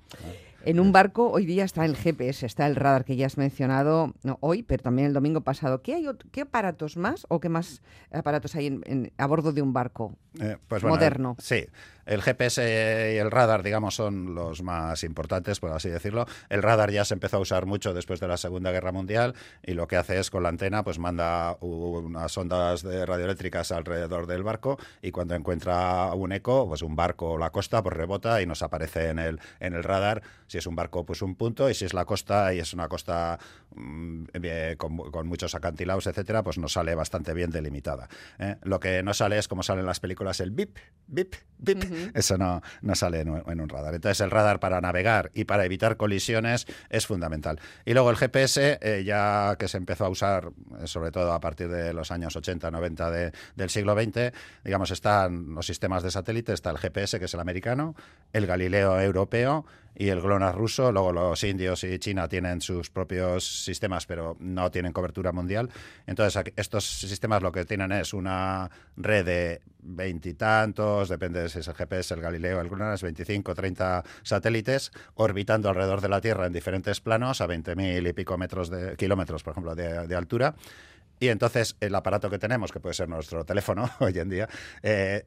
En 0.65 0.81
un 0.81 0.93
barco 0.93 1.31
hoy 1.31 1.45
día 1.45 1.65
está 1.65 1.85
el 1.85 1.95
GPS, 1.95 2.47
está 2.47 2.67
el 2.67 2.75
radar 2.75 3.05
que 3.05 3.17
ya 3.17 3.27
has 3.27 3.37
mencionado 3.37 4.15
no, 4.23 4.39
hoy, 4.41 4.63
pero 4.63 4.83
también 4.83 5.09
el 5.09 5.13
domingo 5.13 5.43
pasado. 5.43 5.83
¿Qué, 5.83 5.95
hay, 5.95 6.07
qué 6.33 6.43
aparatos 6.43 6.97
más 6.97 7.27
o 7.29 7.39
qué 7.39 7.51
más 7.51 7.83
aparatos 8.11 8.55
hay 8.55 8.81
a 9.19 9.27
bordo 9.27 9.53
de 9.53 9.61
un 9.61 9.75
barco 9.75 10.17
eh, 10.41 10.57
pues 10.67 10.83
moderno? 10.83 11.37
sí, 11.39 11.67
el 12.07 12.23
GPS 12.23 13.13
y 13.15 13.19
el 13.19 13.31
radar, 13.31 13.63
digamos, 13.63 13.95
son 13.95 14.35
los 14.35 14.63
más 14.63 15.05
importantes, 15.05 15.61
por 15.61 15.73
así 15.73 15.89
decirlo. 15.89 16.27
El 16.49 16.63
radar 16.63 16.91
ya 16.91 17.05
se 17.05 17.15
empezó 17.15 17.39
a 17.39 17.41
usar 17.41 17.67
mucho 17.67 17.95
después 17.95 18.21
de 18.21 18.29
la 18.29 18.37
Segunda 18.37 18.71
Guerra 18.71 18.93
Mundial 18.93 19.35
y 19.63 19.73
lo 19.73 19.87
que 19.87 19.97
hace 19.97 20.19
es 20.19 20.31
con 20.31 20.43
la 20.43 20.49
antena, 20.49 20.85
pues 20.85 20.99
manda 20.99 21.57
unas 21.61 22.37
ondas 22.37 22.83
de 22.83 23.07
radioeléctricas 23.07 23.73
alrededor 23.73 24.27
del 24.27 24.43
barco 24.43 24.79
y 25.03 25.11
cuando 25.11 25.35
encuentra 25.35 26.13
un 26.15 26.33
eco, 26.33 26.67
pues 26.69 26.83
un 26.83 26.97
barco 26.97 27.33
o 27.33 27.39
la 27.39 27.51
costa, 27.51 27.83
pues 27.83 27.97
rebota 27.97 28.43
y 28.43 28.47
nos 28.47 28.63
aparece 28.63 29.09
en 29.09 29.19
el, 29.19 29.41
en 29.61 29.75
el 29.75 29.83
radar. 29.83 30.23
Si 30.47 30.59
es 30.59 30.67
un 30.67 30.77
barco, 30.77 31.05
pues 31.05 31.23
un 31.23 31.35
punto 31.35 31.71
y 31.71 31.75
si 31.75 31.85
es 31.85 31.95
la 31.95 32.05
costa 32.05 32.55
y 32.55 32.59
es 32.59 32.73
una 32.75 32.89
costa 32.89 33.39
mm, 33.75 34.25
con, 34.77 35.27
muchos 35.27 35.55
acantilados, 35.55 36.07
etcétera, 36.07 36.43
pues 36.43 36.59
nos 36.59 36.73
sale 36.73 36.95
bastante 36.95 37.33
bien 37.35 37.51
delimitada. 37.51 38.09
¿eh? 38.39 38.57
Lo 38.63 38.81
que 38.81 39.03
no 39.03 39.15
sale 39.15 39.39
es 39.39 39.49
como 39.49 39.63
salen 39.63 39.87
las 39.87 40.01
películas 40.01 40.41
el 40.41 40.51
bip, 40.51 40.77
bip, 41.07 41.35
bip. 41.59 41.85
Eso 42.15 42.39
no, 42.39 42.63
no 42.83 42.95
sale 42.95 43.21
en, 43.21 43.31
un 43.31 43.69
radar. 43.69 43.95
Entonces 43.95 44.21
el 44.21 44.31
radar 44.31 44.61
para 44.61 44.81
navegar 44.81 45.31
y 45.35 45.45
para 45.45 45.65
evitar 45.65 45.97
colisiones 45.97 46.67
es 46.91 47.07
fundamental. 47.07 47.61
Y 47.85 47.95
luego 47.95 48.11
el 48.11 48.17
GPS, 48.17 48.79
eh, 48.81 49.05
ya 49.05 49.57
que 49.59 49.69
se 49.69 49.77
empezó 49.77 50.05
a 50.07 50.09
usar 50.09 50.51
eh, 50.81 50.87
sobre 50.87 51.11
todo 51.11 51.33
a 51.33 51.41
partir 51.41 51.69
de 51.69 51.93
los 51.93 52.11
años 52.11 52.35
80, 52.37 52.71
90 52.71 53.11
del 53.11 53.71
siglo 53.71 53.95
XX, 53.95 54.33
digamos, 54.65 54.91
están 54.91 55.55
los 55.55 55.67
sistemas 55.67 56.03
de 56.03 56.11
satélite, 56.11 56.53
está 56.53 56.71
el 56.71 56.79
GPS, 56.79 57.19
que 57.19 57.27
es 57.27 57.35
el 57.35 57.41
americano, 57.41 57.95
el 58.33 58.47
Galileo 58.47 59.01
europeo 59.01 59.65
y 59.97 60.09
el 60.09 60.21
GLONASS 60.21 60.55
ruso. 60.55 60.93
Luego 60.93 61.13
los 61.13 61.43
indios 61.45 61.85
y 61.85 61.99
China 61.99 62.29
tienen 62.29 62.61
sus 62.61 62.91
propios 62.91 63.65
sistemas, 63.65 64.07
pero 64.07 64.37
no 64.41 64.71
tienen 64.71 64.93
cobertura 64.93 65.33
mundial. 65.33 65.71
Entonces, 66.07 66.53
estos 66.57 66.85
sistemas 66.85 67.43
lo 67.43 67.53
que 67.53 67.65
tienen 67.65 67.93
es 67.93 68.13
una 68.13 68.71
red 68.97 69.25
de 69.25 69.61
veintitantos, 69.87 71.09
depende 71.09 71.49
si 71.49 71.59
es 71.59 71.69
el 71.69 71.75
GPS, 71.75 72.15
el 72.15 72.21
Galileo, 72.21 72.61
el 72.61 72.69
GLONASS, 72.69 73.03
25, 73.03 73.55
30 73.55 74.05
satélites 74.23 74.93
orbitando 75.15 75.69
alrededor 75.69 76.01
de 76.01 76.09
la 76.09 76.21
Tierra 76.21 76.47
en 76.47 76.53
diferentes 76.53 77.01
planos 77.01 77.41
a 77.41 77.47
20.000 77.47 78.09
y 78.09 78.13
pico 78.13 78.39
metros 78.39 78.71
de 78.71 78.97
kilómetros, 78.97 79.43
por 79.43 79.53
ejemplo, 79.53 79.75
de 79.75 80.17
altura. 80.17 80.55
Y 81.21 81.29
entonces 81.29 81.77
el 81.81 81.95
aparato 81.95 82.31
que 82.31 82.39
tenemos, 82.39 82.73
que 82.73 82.81
puede 82.81 82.95
ser 82.95 83.09
nuestro 83.09 83.45
teléfono 83.45 83.89
hoy 84.01 84.19
en 84.19 84.29
día, 84.29 84.49
eh, 84.83 85.25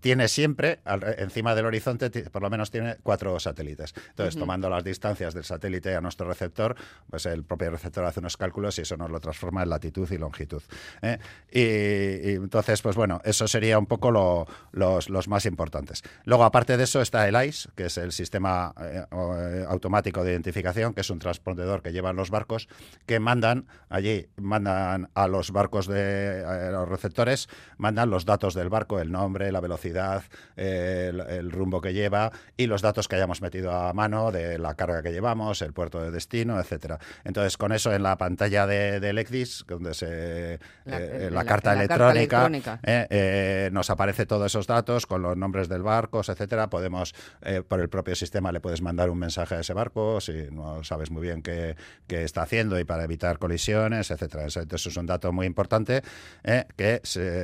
tiene 0.00 0.28
siempre 0.28 0.80
encima 1.18 1.54
del 1.54 1.66
horizonte, 1.66 2.10
por 2.30 2.42
lo 2.42 2.50
menos 2.50 2.70
tiene 2.70 2.96
cuatro 3.02 3.38
satélites. 3.38 3.94
Entonces, 4.10 4.36
tomando 4.36 4.68
las 4.68 4.84
distancias 4.84 5.34
del 5.34 5.44
satélite 5.44 5.94
a 5.94 6.00
nuestro 6.00 6.28
receptor, 6.28 6.76
pues 7.08 7.26
el 7.26 7.44
propio 7.44 7.70
receptor 7.70 8.04
hace 8.04 8.20
unos 8.20 8.36
cálculos 8.36 8.78
y 8.78 8.82
eso 8.82 8.96
nos 8.96 9.10
lo 9.10 9.20
transforma 9.20 9.62
en 9.62 9.70
latitud 9.70 10.10
y 10.10 10.18
longitud. 10.18 10.62
¿eh? 11.02 11.18
Y, 11.52 12.34
entonces, 12.34 12.82
pues 12.82 12.96
bueno, 12.96 13.20
eso 13.24 13.46
sería 13.48 13.78
un 13.78 13.86
poco 13.86 14.46
los, 14.72 15.28
más 15.28 15.46
importantes. 15.46 16.02
Luego, 16.24 16.44
aparte 16.44 16.76
de 16.76 16.84
eso, 16.84 17.00
está 17.00 17.28
el 17.28 17.48
ICE, 17.48 17.68
que 17.74 17.86
es 17.86 17.98
el 17.98 18.12
sistema 18.12 18.74
eh, 18.80 19.04
automático 19.68 20.24
de 20.24 20.32
identificación, 20.32 20.94
que 20.94 21.02
es 21.02 21.10
un 21.10 21.18
transpondedor 21.18 21.82
que 21.82 21.92
llevan 21.92 22.16
los 22.16 22.30
barcos, 22.30 22.68
que 23.06 23.20
mandan 23.20 23.66
allí, 23.88 24.28
mandan 24.36 25.10
a 25.14 25.19
los 25.28 25.50
barcos 25.50 25.86
de 25.86 26.70
los 26.72 26.88
receptores, 26.88 27.48
mandan 27.78 28.10
los 28.10 28.24
datos 28.24 28.54
del 28.54 28.68
barco, 28.68 29.00
el 29.00 29.10
nombre, 29.10 29.52
la 29.52 29.60
velocidad, 29.60 30.22
el, 30.56 31.50
rumbo 31.50 31.80
que 31.80 31.92
lleva 31.92 32.30
y 32.56 32.66
los 32.66 32.82
datos 32.82 33.08
que 33.08 33.16
hayamos 33.16 33.42
metido 33.42 33.72
a 33.72 33.92
mano 33.92 34.30
de 34.30 34.58
la 34.58 34.74
carga 34.74 35.02
que 35.02 35.12
llevamos, 35.12 35.62
el 35.62 35.72
puerto 35.72 36.00
de 36.00 36.10
destino, 36.10 36.58
etcétera. 36.58 36.98
Entonces, 37.24 37.56
con 37.56 37.72
eso 37.72 37.92
en 37.92 38.02
la 38.02 38.16
pantalla 38.16 38.66
de, 38.66 38.96
ECDIS, 38.96 39.64
donde 39.68 39.94
se 39.94 40.58
la, 40.84 41.44
carta, 41.44 41.72
electrónica, 41.74 42.48
nos 43.72 43.90
aparece 43.90 44.26
todos 44.26 44.46
esos 44.46 44.66
datos 44.66 45.06
con 45.06 45.22
los 45.22 45.36
nombres 45.36 45.68
del 45.68 45.82
barco, 45.82 46.20
etcétera. 46.20 46.70
Podemos, 46.70 47.14
por 47.68 47.80
el 47.80 47.88
propio 47.88 48.14
sistema, 48.14 48.52
le 48.52 48.60
puedes 48.60 48.82
mandar 48.82 49.10
un 49.10 49.18
mensaje 49.18 49.56
a 49.56 49.60
ese 49.60 49.74
barco 49.74 50.20
si 50.20 50.48
no 50.50 50.82
sabes 50.84 51.10
muy 51.10 51.22
bien 51.22 51.42
qué, 51.42 51.76
qué 52.06 52.24
está 52.24 52.42
haciendo 52.42 52.78
y 52.78 52.84
para 52.84 53.04
evitar 53.04 53.38
colisiones, 53.38 54.10
etcétera. 54.10 54.44
Entonces, 54.44 54.86
es 54.86 54.96
un 54.96 55.06
dato 55.10 55.32
muy 55.32 55.46
importante 55.46 56.02
que 56.76 57.00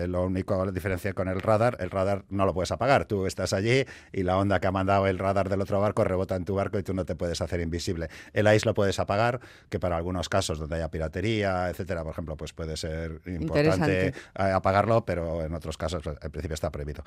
lo 0.08 0.24
único 0.24 0.64
la 0.64 0.72
diferencia 0.72 1.12
con 1.12 1.28
el 1.28 1.40
radar, 1.40 1.76
el 1.80 1.90
radar 1.90 2.24
no 2.30 2.46
lo 2.46 2.54
puedes 2.54 2.70
apagar. 2.70 3.04
Tú 3.06 3.26
estás 3.26 3.52
allí 3.52 3.84
y 4.12 4.22
la 4.22 4.38
onda 4.38 4.60
que 4.60 4.66
ha 4.66 4.72
mandado 4.72 5.06
el 5.06 5.18
radar 5.18 5.48
del 5.48 5.60
otro 5.60 5.80
barco 5.80 6.04
rebota 6.04 6.36
en 6.36 6.44
tu 6.44 6.54
barco 6.54 6.78
y 6.78 6.82
tú 6.82 6.94
no 6.94 7.04
te 7.04 7.14
puedes 7.14 7.40
hacer 7.40 7.60
invisible. 7.60 8.08
El 8.32 8.52
ICE 8.52 8.66
lo 8.66 8.74
puedes 8.74 8.98
apagar, 8.98 9.40
que 9.68 9.78
para 9.78 9.96
algunos 9.96 10.28
casos 10.28 10.58
donde 10.58 10.76
haya 10.76 10.90
piratería, 10.90 11.68
etcétera, 11.68 12.02
por 12.02 12.12
ejemplo, 12.12 12.36
pues 12.36 12.52
puede 12.52 12.76
ser 12.76 13.20
importante 13.26 14.14
apagarlo, 14.34 15.04
pero 15.04 15.44
en 15.44 15.54
otros 15.54 15.76
casos 15.76 16.02
pues, 16.02 16.16
en 16.22 16.30
principio 16.30 16.54
está 16.54 16.70
prohibido. 16.70 17.02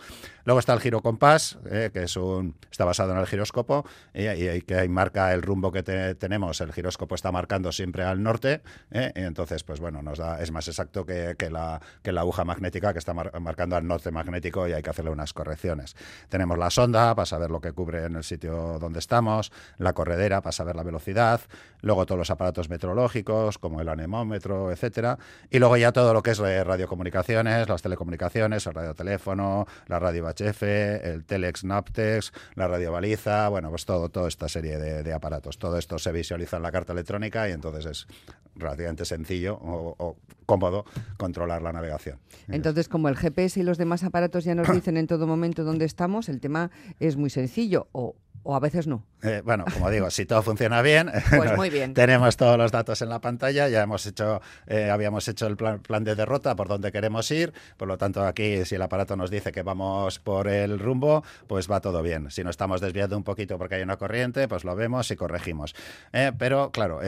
Luego 0.45 0.59
está 0.59 0.73
el 0.73 0.79
giro 0.79 1.01
compás, 1.01 1.57
eh, 1.69 1.89
que 1.93 2.03
es 2.03 2.15
un 2.17 2.55
está 2.69 2.85
basado 2.85 3.13
en 3.13 3.19
el 3.19 3.27
giróscopo 3.27 3.85
y, 4.13 4.27
y, 4.27 4.61
que 4.61 4.87
marca 4.89 5.33
el 5.33 5.41
rumbo 5.41 5.71
que 5.71 5.83
tenemos. 5.83 6.61
El 6.61 6.73
giróscopo 6.73 7.15
está 7.15 7.31
marcando 7.31 7.71
siempre 7.71 8.03
al 8.03 8.21
norte, 8.21 8.61
eh, 8.91 9.11
y 9.15 9.21
entonces 9.21 9.63
pues 9.63 9.79
bueno 9.79 10.01
nos 10.01 10.17
da 10.17 10.41
es 10.49 10.53
más 10.53 10.67
exacto 10.67 11.05
que, 11.05 11.35
la 11.49 11.79
que 12.01 12.11
la 12.11 12.21
aguja 12.21 12.43
magnética 12.43 12.91
que 12.91 12.99
está 12.99 13.13
marcando 13.13 13.75
al 13.75 13.87
norte 13.87 14.11
magnético 14.11 14.67
y 14.67 14.73
hay 14.73 14.81
que 14.81 14.89
hacerle 14.89 15.11
unas 15.11 15.33
correcciones. 15.33 15.95
Tenemos 16.27 16.57
la 16.57 16.69
sonda 16.69 17.15
para 17.15 17.25
saber 17.25 17.51
lo 17.51 17.61
que 17.61 17.71
cubre 17.71 18.05
en 18.05 18.15
el 18.15 18.23
sitio 18.23 18.79
donde 18.79 18.99
estamos, 18.99 19.51
la 19.77 19.93
corredera 19.93 20.41
para 20.41 20.51
saber 20.51 20.75
la 20.75 20.83
velocidad, 20.83 21.41
luego 21.81 22.05
todos 22.05 22.17
los 22.17 22.29
aparatos 22.31 22.69
meteorológicos 22.69 23.57
como 23.57 23.81
el 23.81 23.89
anemómetro, 23.89 24.71
etcétera, 24.71 25.17
y 25.49 25.59
luego 25.59 25.77
ya 25.77 25.91
todo 25.91 26.13
lo 26.13 26.23
que 26.23 26.31
es 26.31 26.39
radiocomunicaciones, 26.39 27.69
las 27.69 27.81
telecomunicaciones, 27.81 28.65
el 28.65 28.73
radioteléfono, 28.73 29.67
la 29.87 29.99
radio 29.99 30.27
HF, 30.27 30.63
el 30.63 31.25
telex 31.25 31.63
Naptex, 31.63 32.33
la 32.55 32.67
radiobaliza, 32.67 33.49
bueno, 33.49 33.69
pues 33.69 33.85
todo, 33.85 34.09
toda 34.09 34.27
esta 34.27 34.49
serie 34.49 34.77
de, 34.77 35.13
aparatos. 35.13 35.57
Todo 35.57 35.77
esto 35.77 35.99
se 35.99 36.11
visualiza 36.11 36.57
en 36.57 36.63
la 36.63 36.71
carta 36.71 36.93
electrónica 36.93 37.49
y 37.49 37.51
entonces 37.51 37.85
es 37.85 38.07
relativamente 38.55 39.05
sencillo 39.05 39.57
o 39.61 40.17
cómodo 40.49 40.83
controlar 41.17 41.61
la 41.61 41.71
navegación. 41.71 42.17
Entonces, 42.47 42.89
como 42.89 43.07
el 43.07 43.15
GPS 43.15 43.59
y 43.59 43.63
los 43.63 43.77
demás 43.77 44.03
aparatos 44.03 44.45
ya 44.45 44.55
nos 44.55 44.67
dicen 44.73 44.97
en 44.97 45.05
todo 45.05 45.27
momento 45.27 45.63
dónde 45.63 45.85
estamos, 45.85 46.27
el 46.27 46.39
tema 46.39 46.71
es 46.99 47.17
muy 47.17 47.29
sencillo 47.29 47.87
o 47.91 48.15
o 48.43 48.55
a 48.55 48.59
veces 48.59 48.87
no. 48.87 49.03
Eh, 49.21 49.41
bueno, 49.43 49.65
como 49.73 49.89
digo, 49.89 50.09
si 50.09 50.25
todo 50.25 50.41
funciona 50.41 50.81
bien, 50.81 51.11
pues 51.35 51.51
muy 51.57 51.69
bien. 51.69 51.93
tenemos 51.93 52.37
todos 52.37 52.57
los 52.57 52.71
datos 52.71 53.01
en 53.01 53.09
la 53.09 53.19
pantalla, 53.19 53.67
ya 53.67 53.81
hemos 53.81 54.05
hecho, 54.05 54.41
eh, 54.67 54.89
habíamos 54.89 55.27
hecho 55.27 55.47
el 55.47 55.57
plan, 55.57 56.03
de 56.03 56.15
derrota 56.15 56.55
por 56.55 56.69
donde 56.69 56.91
queremos 56.91 57.29
ir, 57.31 57.53
por 57.75 57.87
lo 57.87 57.97
tanto 57.97 58.25
aquí 58.25 58.63
si 58.63 58.75
el 58.75 58.81
aparato 58.81 59.17
nos 59.17 59.29
dice 59.29 59.51
que 59.51 59.63
vamos 59.63 60.19
por 60.19 60.47
el 60.47 60.79
rumbo, 60.79 61.23
pues 61.47 61.69
va 61.69 61.81
todo 61.81 62.01
bien. 62.01 62.31
Si 62.31 62.43
nos 62.43 62.51
estamos 62.51 62.79
desviando 62.79 63.17
un 63.17 63.23
poquito 63.23 63.57
porque 63.57 63.75
hay 63.75 63.81
una 63.81 63.97
corriente, 63.97 64.47
pues 64.47 64.63
lo 64.63 64.75
vemos 64.75 65.11
y 65.11 65.15
corregimos. 65.17 65.75
Eh, 66.13 66.31
pero 66.37 66.71
claro, 66.71 67.01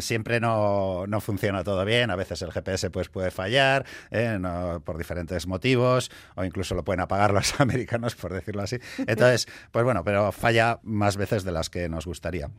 siempre 0.00 0.38
no, 0.38 1.06
no, 1.08 1.20
funciona 1.20 1.64
todo 1.64 1.84
bien, 1.84 2.10
a 2.10 2.16
veces 2.16 2.42
el 2.42 2.52
GPS 2.52 2.90
pues, 2.90 3.08
puede 3.08 3.30
fallar 3.30 3.84
por 4.84 4.98
diferentes 4.98 5.46
motivos, 5.46 6.10
o 6.36 6.44
incluso 6.44 6.74
lo 6.74 6.84
pueden 6.84 7.00
apagar 7.00 7.32
los 7.32 7.60
americanos, 7.60 8.14
por 8.14 8.32
decirlo 8.32 8.62
así. 8.62 8.78
Entonces, 9.06 9.48
pues 9.72 9.84
bueno, 9.84 10.04
pero 10.04 10.30
falla 10.30 10.51
más 10.82 11.16
veces 11.16 11.44
de 11.44 11.52
las 11.52 11.70
que 11.70 11.88
nos 11.88 12.06
gustaría. 12.06 12.50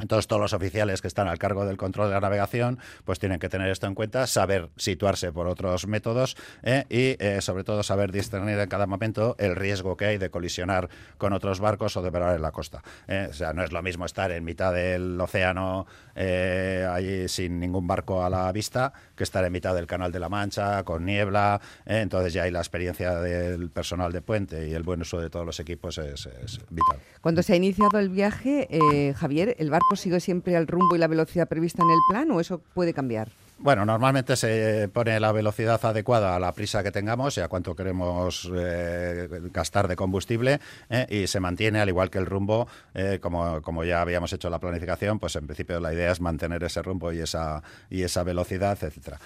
Entonces, 0.00 0.26
todos 0.26 0.40
los 0.40 0.52
oficiales 0.52 1.02
que 1.02 1.08
están 1.08 1.28
al 1.28 1.38
cargo 1.38 1.64
del 1.64 1.76
control 1.76 2.08
de 2.08 2.14
la 2.14 2.20
navegación, 2.20 2.78
pues 3.04 3.18
tienen 3.18 3.38
que 3.38 3.48
tener 3.48 3.70
esto 3.70 3.86
en 3.86 3.94
cuenta, 3.94 4.26
saber 4.26 4.68
situarse 4.76 5.32
por 5.32 5.46
otros 5.46 5.86
métodos 5.86 6.36
¿eh? 6.62 6.84
y, 6.88 7.22
eh, 7.22 7.40
sobre 7.40 7.64
todo, 7.64 7.82
saber 7.82 8.12
discernir 8.12 8.58
en 8.58 8.68
cada 8.68 8.86
momento 8.86 9.36
el 9.38 9.56
riesgo 9.56 9.96
que 9.96 10.06
hay 10.06 10.18
de 10.18 10.30
colisionar 10.30 10.88
con 11.18 11.32
otros 11.32 11.60
barcos 11.60 11.96
o 11.96 12.02
de 12.02 12.12
parar 12.12 12.36
en 12.36 12.42
la 12.42 12.52
costa. 12.52 12.82
¿eh? 13.06 13.28
O 13.30 13.32
sea, 13.32 13.52
no 13.52 13.62
es 13.62 13.72
lo 13.72 13.82
mismo 13.82 14.04
estar 14.04 14.30
en 14.30 14.44
mitad 14.44 14.72
del 14.72 15.20
océano 15.20 15.86
allí 16.14 17.28
sin 17.28 17.60
ningún 17.60 17.86
barco 17.86 18.24
a 18.24 18.30
la 18.30 18.50
vista 18.50 18.92
que 19.14 19.22
estar 19.22 19.44
en 19.44 19.52
mitad 19.52 19.74
del 19.74 19.86
Canal 19.86 20.10
de 20.10 20.18
la 20.18 20.28
Mancha 20.28 20.82
con 20.82 21.04
niebla. 21.04 21.60
Entonces, 21.86 22.32
ya 22.32 22.42
hay 22.42 22.50
la 22.50 22.58
experiencia 22.58 23.20
del 23.20 23.70
personal 23.70 24.10
de 24.12 24.20
puente 24.20 24.68
y 24.68 24.74
el 24.74 24.82
buen 24.82 25.00
uso 25.00 25.20
de 25.20 25.30
todos 25.30 25.46
los 25.46 25.60
equipos 25.60 25.96
es, 25.98 26.26
es 26.26 26.58
vital. 26.70 26.98
Cuando 27.20 27.42
se 27.42 27.52
ha 27.52 27.56
iniciado 27.56 28.00
el 28.00 28.08
viaje, 28.08 29.14
Javier, 29.16 29.54
el 29.58 29.70
barco 29.70 29.87
sigue 29.96 30.20
siempre 30.20 30.56
al 30.56 30.66
rumbo 30.66 30.96
y 30.96 30.98
la 30.98 31.06
velocidad 31.06 31.48
prevista 31.48 31.82
en 31.82 31.90
el 31.90 31.98
plan 32.08 32.30
o 32.30 32.40
eso 32.40 32.60
puede 32.74 32.92
cambiar? 32.92 33.28
Bueno, 33.60 33.84
normalmente 33.84 34.36
se 34.36 34.88
pone 34.92 35.18
la 35.18 35.32
velocidad 35.32 35.84
adecuada 35.84 36.36
a 36.36 36.38
la 36.38 36.52
prisa 36.52 36.84
que 36.84 36.92
tengamos 36.92 37.36
y 37.38 37.40
a 37.40 37.48
cuánto 37.48 37.74
queremos 37.74 38.48
eh, 38.54 39.28
gastar 39.52 39.88
de 39.88 39.96
combustible 39.96 40.60
eh, 40.88 41.06
y 41.10 41.26
se 41.26 41.40
mantiene 41.40 41.80
al 41.80 41.88
igual 41.88 42.08
que 42.08 42.18
el 42.18 42.26
rumbo, 42.26 42.68
eh, 42.94 43.18
como, 43.20 43.60
como 43.60 43.82
ya 43.82 44.00
habíamos 44.00 44.32
hecho 44.32 44.48
la 44.48 44.60
planificación, 44.60 45.18
pues 45.18 45.34
en 45.34 45.46
principio 45.46 45.80
la 45.80 45.92
idea 45.92 46.12
es 46.12 46.20
mantener 46.20 46.62
ese 46.62 46.82
rumbo 46.82 47.12
y 47.12 47.18
esa, 47.18 47.64
y 47.90 48.04
esa 48.04 48.22
velocidad, 48.22 48.78
etcétera, 48.80 49.18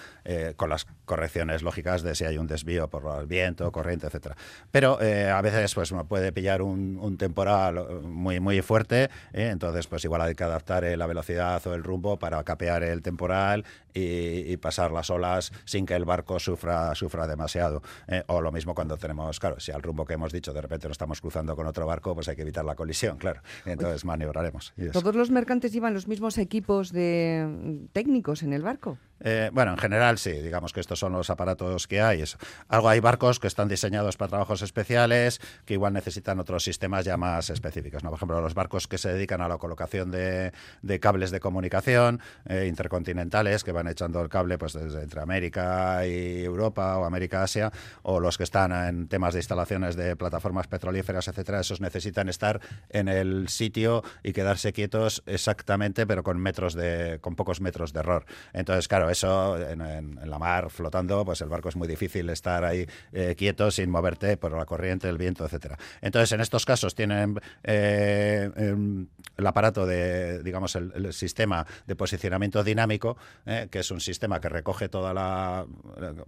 con 0.55 0.69
las 0.69 0.87
correcciones 1.05 1.61
lógicas 1.61 2.01
de 2.01 2.15
si 2.15 2.25
hay 2.25 2.39
un 2.39 2.47
desvío 2.47 2.87
por 2.87 3.03
el 3.19 3.27
viento, 3.27 3.71
corriente, 3.71 4.07
etcétera. 4.07 4.35
Pero 4.71 4.97
a 4.97 5.41
veces 5.43 5.75
pues 5.75 5.91
uno 5.91 6.07
puede 6.07 6.31
pillar 6.31 6.63
un, 6.63 7.17
temporal 7.19 8.01
muy, 8.01 8.39
muy 8.39 8.63
fuerte, 8.63 9.11
entonces 9.31 9.85
pues 9.85 10.03
igual 10.05 10.21
hay 10.21 10.33
que 10.33 10.43
adaptar 10.43 10.83
la 10.97 11.05
velocidad 11.05 11.65
o 11.67 11.75
el 11.75 11.83
rumbo 11.83 12.17
para 12.17 12.43
capear 12.43 12.81
el 12.81 13.03
temporal 13.03 13.63
y, 13.93 14.22
pasar 14.61 14.91
las 14.91 15.09
olas 15.09 15.51
sin 15.65 15.85
que 15.85 15.95
el 15.95 16.05
barco 16.05 16.39
sufra, 16.39 16.93
sufra 16.95 17.27
demasiado. 17.27 17.81
Eh, 18.07 18.23
o 18.27 18.41
lo 18.41 18.51
mismo 18.51 18.73
cuando 18.73 18.97
tenemos, 18.97 19.39
claro, 19.39 19.59
si 19.59 19.71
al 19.71 19.81
rumbo 19.81 20.05
que 20.05 20.13
hemos 20.13 20.31
dicho 20.31 20.53
de 20.53 20.61
repente 20.61 20.87
nos 20.87 20.95
estamos 20.95 21.21
cruzando 21.21 21.55
con 21.55 21.67
otro 21.67 21.85
barco, 21.85 22.13
pues 22.15 22.27
hay 22.27 22.35
que 22.35 22.41
evitar 22.43 22.65
la 22.65 22.75
colisión, 22.75 23.17
claro. 23.17 23.41
Entonces 23.65 24.05
maniobraremos. 24.05 24.73
¿Todos 24.91 25.15
los 25.15 25.31
mercantes 25.31 25.71
llevan 25.71 25.93
los 25.93 26.07
mismos 26.07 26.37
equipos 26.37 26.91
de 26.91 27.45
mm, 27.47 27.85
técnicos 27.93 28.43
en 28.43 28.53
el 28.53 28.61
barco? 28.61 28.97
Eh, 29.23 29.49
bueno, 29.53 29.71
en 29.71 29.77
general 29.77 30.17
sí, 30.17 30.31
digamos 30.31 30.73
que 30.73 30.81
estos 30.81 30.99
son 30.99 31.13
los 31.13 31.29
aparatos 31.29 31.87
que 31.87 32.01
hay. 32.01 32.23
algo 32.67 32.89
hay 32.89 32.99
barcos 32.99 33.39
que 33.39 33.47
están 33.47 33.69
diseñados 33.69 34.17
para 34.17 34.29
trabajos 34.29 34.61
especiales, 34.61 35.39
que 35.65 35.75
igual 35.75 35.93
necesitan 35.93 36.39
otros 36.39 36.63
sistemas 36.63 37.05
ya 37.05 37.15
más 37.15 37.49
específicos. 37.49 38.03
¿no? 38.03 38.09
Por 38.09 38.17
ejemplo, 38.17 38.41
los 38.41 38.53
barcos 38.53 38.87
que 38.87 38.97
se 38.97 39.13
dedican 39.13 39.41
a 39.41 39.47
la 39.47 39.57
colocación 39.57 40.11
de, 40.11 40.51
cables 40.99 41.31
de 41.31 41.39
comunicación 41.39 42.19
eh, 42.45 42.65
intercontinentales, 42.67 43.63
que 43.63 43.71
van 43.71 43.87
echando 43.87 44.21
el 44.21 44.29
cable 44.29 44.57
pues 44.57 44.73
desde 44.73 45.01
entre 45.01 45.21
América 45.21 46.05
y 46.05 46.43
Europa 46.43 46.97
o 46.97 47.05
América-Asia, 47.05 47.71
o 48.01 48.19
los 48.19 48.37
que 48.37 48.43
están 48.43 48.71
en 48.71 49.07
temas 49.07 49.33
de 49.33 49.39
instalaciones 49.39 49.95
de 49.95 50.15
plataformas 50.17 50.67
petrolíferas, 50.67 51.27
etcétera, 51.27 51.61
esos 51.61 51.79
necesitan 51.79 52.27
estar 52.27 52.59
en 52.89 53.07
el 53.07 53.47
sitio 53.47 54.03
y 54.21 54.33
quedarse 54.33 54.73
quietos 54.73 55.23
exactamente, 55.25 56.05
pero 56.05 56.23
con 56.23 56.37
metros 56.39 56.73
de, 56.73 57.19
con 57.21 57.35
pocos 57.35 57.61
metros 57.61 57.93
de 57.93 57.99
error. 58.01 58.25
Entonces, 58.53 58.87
claro, 58.87 59.09
eso 59.13 59.57
en, 59.57 60.19
la 60.23 60.37
mar 60.37 60.69
flotando, 60.69 61.23
pues 61.25 61.41
el 61.41 61.49
barco 61.49 61.69
es 61.69 61.75
muy 61.75 61.87
difícil 61.87 62.29
estar 62.29 62.65
ahí 62.65 62.85
eh, 63.11 63.35
quieto 63.37 63.71
sin 63.71 63.89
moverte 63.89 64.37
por 64.37 64.51
la 64.51 64.65
corriente, 64.65 65.07
el 65.09 65.17
viento, 65.17 65.45
etcétera. 65.45 65.77
Entonces, 66.01 66.31
en 66.33 66.41
estos 66.41 66.65
casos 66.65 66.93
tienen 66.95 67.39
eh, 67.63 68.51
em, 68.55 69.07
el 69.37 69.47
aparato 69.47 69.85
de, 69.85 70.43
digamos, 70.43 70.75
el, 70.75 71.13
sistema 71.13 71.65
de 71.85 71.95
posicionamiento 71.95 72.63
dinámico, 72.63 73.17
eh, 73.45 73.67
que 73.69 73.79
es 73.79 73.91
un 73.91 73.99
sistema 73.99 74.39
que 74.39 74.49
recoge 74.49 74.89
toda 74.89 75.13
la 75.13 75.65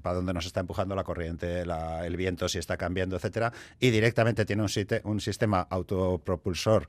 para 0.01 0.15
donde 0.15 0.33
nos 0.33 0.45
está 0.45 0.59
empujando 0.59 0.95
la 0.95 1.03
corriente, 1.03 1.61
el 1.61 2.17
viento, 2.17 2.47
si 2.47 2.59
está 2.59 2.77
cambiando, 2.77 3.15
etcétera, 3.15 3.51
y 3.79 3.89
directamente 3.89 4.45
tiene 4.45 4.63
un, 4.63 4.69
un 5.03 5.19
sistema 5.19 5.67
autopropulsor 5.69 6.87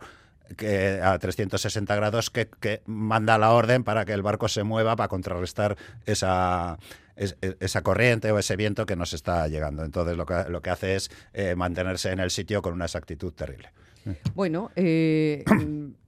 que 0.57 1.00
a 1.03 1.19
360 1.19 1.95
grados 1.97 2.31
que, 2.31 2.49
manda 2.87 3.38
la 3.38 3.53
orden 3.53 3.85
para 3.85 4.05
que 4.05 4.12
el 4.12 4.23
barco 4.23 4.49
se 4.49 4.62
mueva 4.62 4.97
para 4.97 5.09
contrarrestar 5.09 5.76
esa, 6.05 6.79
esa 7.17 7.83
corriente 7.83 8.31
o 8.33 8.38
ese 8.38 8.57
viento 8.57 8.87
que 8.87 8.97
nos 8.97 9.12
está 9.12 9.49
llegando. 9.49 9.85
Entonces 9.85 10.17
lo 10.17 10.26
que, 10.26 10.45
lo 10.49 10.62
que 10.62 10.71
hace 10.71 10.97
es 10.97 11.11
eh, 11.33 11.55
mantenerse 11.57 12.11
en 12.12 12.21
el 12.21 12.31
sitio 12.31 12.62
con 12.62 12.75
una 12.75 12.85
exactitud 12.85 13.33
terrible. 13.33 13.71
Bueno, 14.35 14.71
eh, 14.77 15.45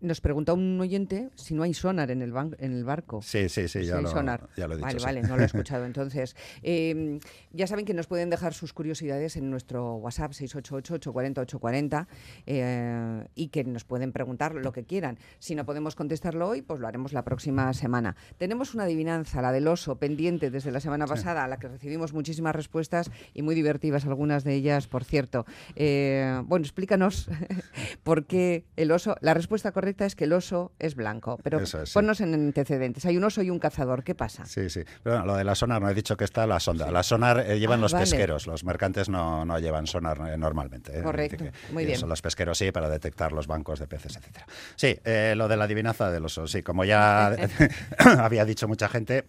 nos 0.00 0.21
pregunta 0.21 0.52
un 0.52 0.81
oyente 0.81 1.31
si 1.35 1.55
no 1.55 1.62
hay 1.62 1.75
sonar 1.75 2.11
en 2.11 2.23
el, 2.23 2.33
en 2.59 2.73
el 2.73 2.85
barco. 2.85 3.21
Sí, 3.23 3.49
sí, 3.49 3.69
sí, 3.69 3.85
ya, 3.85 4.00
lo, 4.00 4.09
sonar. 4.09 4.49
ya 4.57 4.69
lo 4.69 4.75
he 4.75 4.76
dicho. 4.76 4.87
Vale, 4.87 4.99
sí. 4.99 5.05
vale, 5.05 5.23
no 5.23 5.37
lo 5.37 5.43
he 5.43 5.47
escuchado. 5.47 5.85
Entonces, 5.85 6.37
eh, 6.62 7.19
ya 7.52 7.67
saben 7.67 7.85
que 7.85 7.95
nos 7.95 8.07
pueden 8.07 8.31
dejar 8.31 8.55
sus 8.55 8.73
curiosidades 8.73 9.37
en 9.37 9.50
nuestro 9.50 9.97
WhatsApp 9.97 10.33
688-840-840 10.33 12.07
eh, 12.47 13.26
y 13.35 13.49
que 13.49 13.64
nos 13.64 13.85
pueden 13.85 14.12
preguntar 14.12 14.55
lo 14.55 14.73
que 14.73 14.85
quieran. 14.85 15.19
Si 15.38 15.55
no 15.55 15.64
podemos 15.64 15.95
contestarlo 15.95 16.49
hoy, 16.49 16.62
pues 16.62 16.81
lo 16.81 16.87
haremos 16.87 17.12
la 17.12 17.25
próxima 17.25 17.73
semana. 17.75 18.17
Tenemos 18.38 18.75
una 18.75 18.85
adivinanza, 18.85 19.43
la 19.43 19.52
del 19.52 19.67
oso, 19.67 19.97
pendiente 19.97 20.50
desde 20.50 20.71
la 20.71 20.81
semana 20.81 21.07
pasada, 21.07 21.45
a 21.45 21.49
la 21.49 21.59
que 21.59 21.69
recibimos 21.69 22.12
muchísimas 22.12 22.55
respuestas 22.55 23.11
y 23.35 23.43
muy 23.43 23.55
divertidas, 23.55 24.07
algunas 24.07 24.45
de 24.45 24.55
ellas, 24.55 24.87
por 24.87 25.05
cierto. 25.05 25.47
Eh, 25.75 26.40
bueno, 26.45 26.64
explícanos 26.64 27.28
por 28.02 28.26
qué 28.26 28.64
el 28.76 28.90
oso. 28.90 29.16
La 29.21 29.35
respuesta 29.35 29.73
correcta 29.73 30.07
es 30.07 30.14
que 30.14 30.25
el 30.25 30.33
oso 30.33 30.73
es 30.78 30.95
blanco, 30.95 31.38
pero 31.42 31.61
Eso 31.61 31.83
es, 31.83 31.90
sí. 31.90 31.95
ponnos 31.95 32.21
en 32.21 32.35
antecedentes. 32.35 33.04
Hay 33.07 33.16
un 33.16 33.25
oso 33.25 33.42
y 33.42 33.50
un 33.50 33.59
cazador. 33.59 34.04
¿Qué 34.04 34.14
pasa? 34.14 34.45
Sí, 34.47 34.71
sí. 34.71 34.83
Pero 35.02 35.16
bueno, 35.16 35.26
lo 35.33 35.37
de 35.37 35.45
la 35.45 35.54
sonar 35.54 35.80
no 35.83 35.88
he 35.88 35.95
dicho 35.95 36.16
que 36.16 36.25
está 36.25 36.47
la 36.47 36.61
sonda. 36.61 36.90
La 36.90 37.02
sonar 37.02 37.40
eh, 37.47 37.59
llevan 37.59 37.78
Ah, 37.78 37.83
los 37.83 37.92
vale. 37.92 38.04
pesqueros, 38.04 38.47
los 38.47 38.64
mercantes 38.64 39.09
no, 39.09 39.45
no 39.45 39.59
llevan 39.59 39.87
sonar 39.87 40.18
eh, 40.33 40.37
normalmente. 40.37 40.99
eh. 40.99 41.02
Correcto, 41.02 41.45
que, 41.45 41.52
muy 41.73 41.85
bien. 41.85 41.99
Son 41.99 42.09
los 42.09 42.23
pesqueros 42.23 42.59
sí, 42.59 42.73
para 42.73 42.88
detectar 42.88 43.33
los 43.33 43.47
bancos 43.47 43.78
de 43.78 43.87
peces, 43.87 44.16
etcétera. 44.16 44.47
Sí, 44.76 44.99
lo 45.37 45.49
de 45.49 45.57
la 45.57 45.64
adivinanza 45.64 46.11
del 46.11 46.25
oso, 46.25 46.47
sí, 46.47 46.62
como 46.62 46.85
ya 46.85 47.28
había 47.99 48.45
dicho 48.45 48.66
mucha 48.68 48.88
gente. 48.88 49.25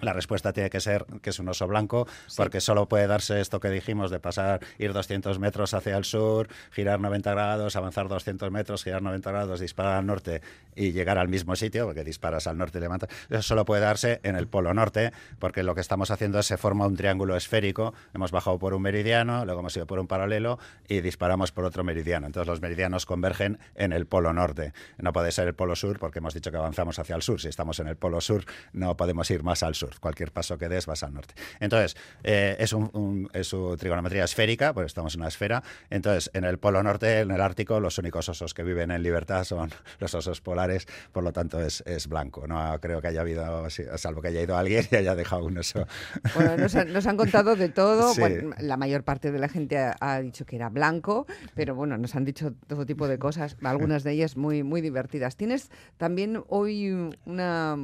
La 0.00 0.12
respuesta 0.12 0.52
tiene 0.52 0.70
que 0.70 0.80
ser 0.80 1.06
que 1.22 1.30
es 1.30 1.38
un 1.38 1.48
oso 1.48 1.66
blanco, 1.66 2.06
porque 2.36 2.60
solo 2.60 2.88
puede 2.88 3.06
darse 3.06 3.40
esto 3.40 3.58
que 3.58 3.68
dijimos 3.68 4.10
de 4.10 4.20
pasar, 4.20 4.60
ir 4.78 4.92
200 4.92 5.38
metros 5.38 5.74
hacia 5.74 5.96
el 5.96 6.04
sur, 6.04 6.48
girar 6.70 7.00
90 7.00 7.30
grados, 7.32 7.74
avanzar 7.74 8.08
200 8.08 8.50
metros, 8.50 8.84
girar 8.84 9.02
90 9.02 9.30
grados, 9.30 9.60
disparar 9.60 9.98
al 9.98 10.06
norte 10.06 10.40
y 10.76 10.92
llegar 10.92 11.18
al 11.18 11.28
mismo 11.28 11.56
sitio, 11.56 11.86
porque 11.86 12.04
disparas 12.04 12.46
al 12.46 12.56
norte 12.58 12.78
y 12.78 12.80
levantas. 12.80 13.10
Eso 13.28 13.42
solo 13.42 13.64
puede 13.64 13.82
darse 13.82 14.20
en 14.22 14.36
el 14.36 14.46
polo 14.46 14.72
norte, 14.72 15.12
porque 15.40 15.62
lo 15.62 15.74
que 15.74 15.80
estamos 15.80 16.10
haciendo 16.10 16.38
es 16.38 16.46
se 16.46 16.56
forma 16.56 16.86
un 16.86 16.96
triángulo 16.96 17.36
esférico. 17.36 17.92
Hemos 18.14 18.30
bajado 18.30 18.58
por 18.58 18.74
un 18.74 18.82
meridiano, 18.82 19.44
luego 19.44 19.60
hemos 19.60 19.76
ido 19.76 19.86
por 19.86 19.98
un 19.98 20.06
paralelo 20.06 20.58
y 20.86 21.00
disparamos 21.00 21.50
por 21.50 21.64
otro 21.64 21.82
meridiano. 21.82 22.26
Entonces 22.26 22.46
los 22.46 22.60
meridianos 22.60 23.04
convergen 23.04 23.58
en 23.74 23.92
el 23.92 24.06
polo 24.06 24.32
norte. 24.32 24.72
No 24.98 25.12
puede 25.12 25.32
ser 25.32 25.48
el 25.48 25.54
polo 25.54 25.74
sur, 25.74 25.98
porque 25.98 26.20
hemos 26.20 26.34
dicho 26.34 26.50
que 26.50 26.56
avanzamos 26.56 26.98
hacia 26.98 27.16
el 27.16 27.22
sur. 27.22 27.40
Si 27.40 27.48
estamos 27.48 27.80
en 27.80 27.88
el 27.88 27.96
polo 27.96 28.20
sur, 28.20 28.44
no 28.72 28.96
podemos 28.96 29.30
ir 29.30 29.42
más 29.42 29.62
al 29.62 29.74
sur. 29.74 29.87
Cualquier 30.00 30.32
paso 30.32 30.58
que 30.58 30.68
des 30.68 30.86
vas 30.86 31.02
al 31.02 31.14
norte. 31.14 31.34
Entonces, 31.60 31.96
eh, 32.22 32.56
es, 32.58 32.72
un, 32.72 32.90
un- 32.92 33.30
es 33.32 33.46
su 33.48 33.76
trigonometría 33.76 34.24
esférica, 34.24 34.72
porque 34.72 34.86
estamos 34.86 35.14
en 35.14 35.20
una 35.20 35.28
esfera. 35.28 35.62
Entonces, 35.90 36.30
en 36.34 36.44
el 36.44 36.58
polo 36.58 36.82
norte, 36.82 37.20
en 37.20 37.30
el 37.30 37.40
Ártico, 37.40 37.80
los 37.80 37.98
únicos 37.98 38.28
osos 38.28 38.54
que 38.54 38.62
viven 38.62 38.90
en 38.90 39.02
libertad 39.02 39.44
son 39.44 39.70
los 40.00 40.14
osos 40.14 40.40
polares, 40.40 40.86
por 41.12 41.24
lo 41.24 41.32
tanto 41.32 41.60
es, 41.60 41.82
es 41.86 42.06
blanco. 42.08 42.46
No 42.46 42.78
creo 42.80 43.00
que 43.00 43.08
haya 43.08 43.20
habido, 43.22 43.68
salvo 43.96 44.20
que 44.22 44.28
haya 44.28 44.42
ido 44.42 44.56
alguien 44.56 44.84
y 44.90 44.96
haya 44.96 45.14
dejado 45.14 45.44
un 45.44 45.58
oso. 45.58 45.86
Bueno, 46.34 46.56
nos 46.56 46.74
han, 46.74 46.92
nos 46.92 47.06
han 47.06 47.16
contado 47.16 47.56
de 47.56 47.68
todo. 47.68 48.12
Sí. 48.14 48.20
Bueno, 48.20 48.54
la 48.58 48.76
mayor 48.76 49.02
parte 49.02 49.30
de 49.32 49.38
la 49.38 49.48
gente 49.48 49.78
ha, 49.78 49.96
ha 50.00 50.20
dicho 50.20 50.44
que 50.46 50.56
era 50.56 50.68
blanco, 50.68 51.26
pero 51.54 51.74
bueno, 51.74 51.96
nos 51.98 52.14
han 52.14 52.24
dicho 52.24 52.52
todo 52.66 52.84
tipo 52.86 53.08
de 53.08 53.18
cosas, 53.18 53.56
algunas 53.62 54.04
de 54.04 54.12
ellas 54.12 54.36
muy, 54.36 54.62
muy 54.62 54.80
divertidas. 54.80 55.36
Tienes 55.36 55.70
también 55.96 56.42
hoy 56.48 57.10
una, 57.24 57.76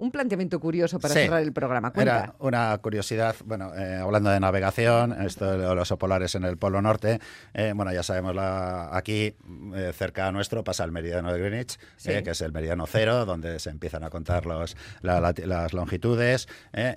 un 0.00 0.10
planteamiento 0.10 0.58
curioso 0.60 0.98
para 0.98 1.14
Sí. 1.14 1.20
cerrar 1.20 1.42
el 1.42 1.52
programa. 1.52 1.92
Cuenta. 1.92 2.18
Era 2.24 2.34
una 2.38 2.76
curiosidad, 2.78 3.34
bueno, 3.44 3.72
eh, 3.76 3.96
hablando 3.96 4.30
de 4.30 4.40
navegación, 4.40 5.12
esto 5.22 5.58
de 5.58 5.74
los 5.74 5.88
polares 5.98 6.34
en 6.34 6.44
el 6.44 6.56
Polo 6.56 6.80
Norte, 6.80 7.20
eh, 7.52 7.72
bueno, 7.74 7.92
ya 7.92 8.02
sabemos, 8.02 8.34
la, 8.34 8.96
aquí 8.96 9.34
eh, 9.74 9.92
cerca 9.94 10.32
nuestro 10.32 10.64
pasa 10.64 10.84
el 10.84 10.92
meridiano 10.92 11.32
de 11.32 11.38
Greenwich, 11.38 11.78
Sí. 11.96 12.12
eh, 12.12 12.22
que 12.22 12.30
es 12.30 12.40
el 12.40 12.52
meridiano 12.52 12.86
cero, 12.86 13.26
donde 13.26 13.58
se 13.58 13.70
empiezan 13.70 14.02
a 14.02 14.10
contar 14.10 14.46
los, 14.46 14.76
la- 15.02 15.20
la- 15.20 15.34
las 15.44 15.72
longitudes, 15.74 16.48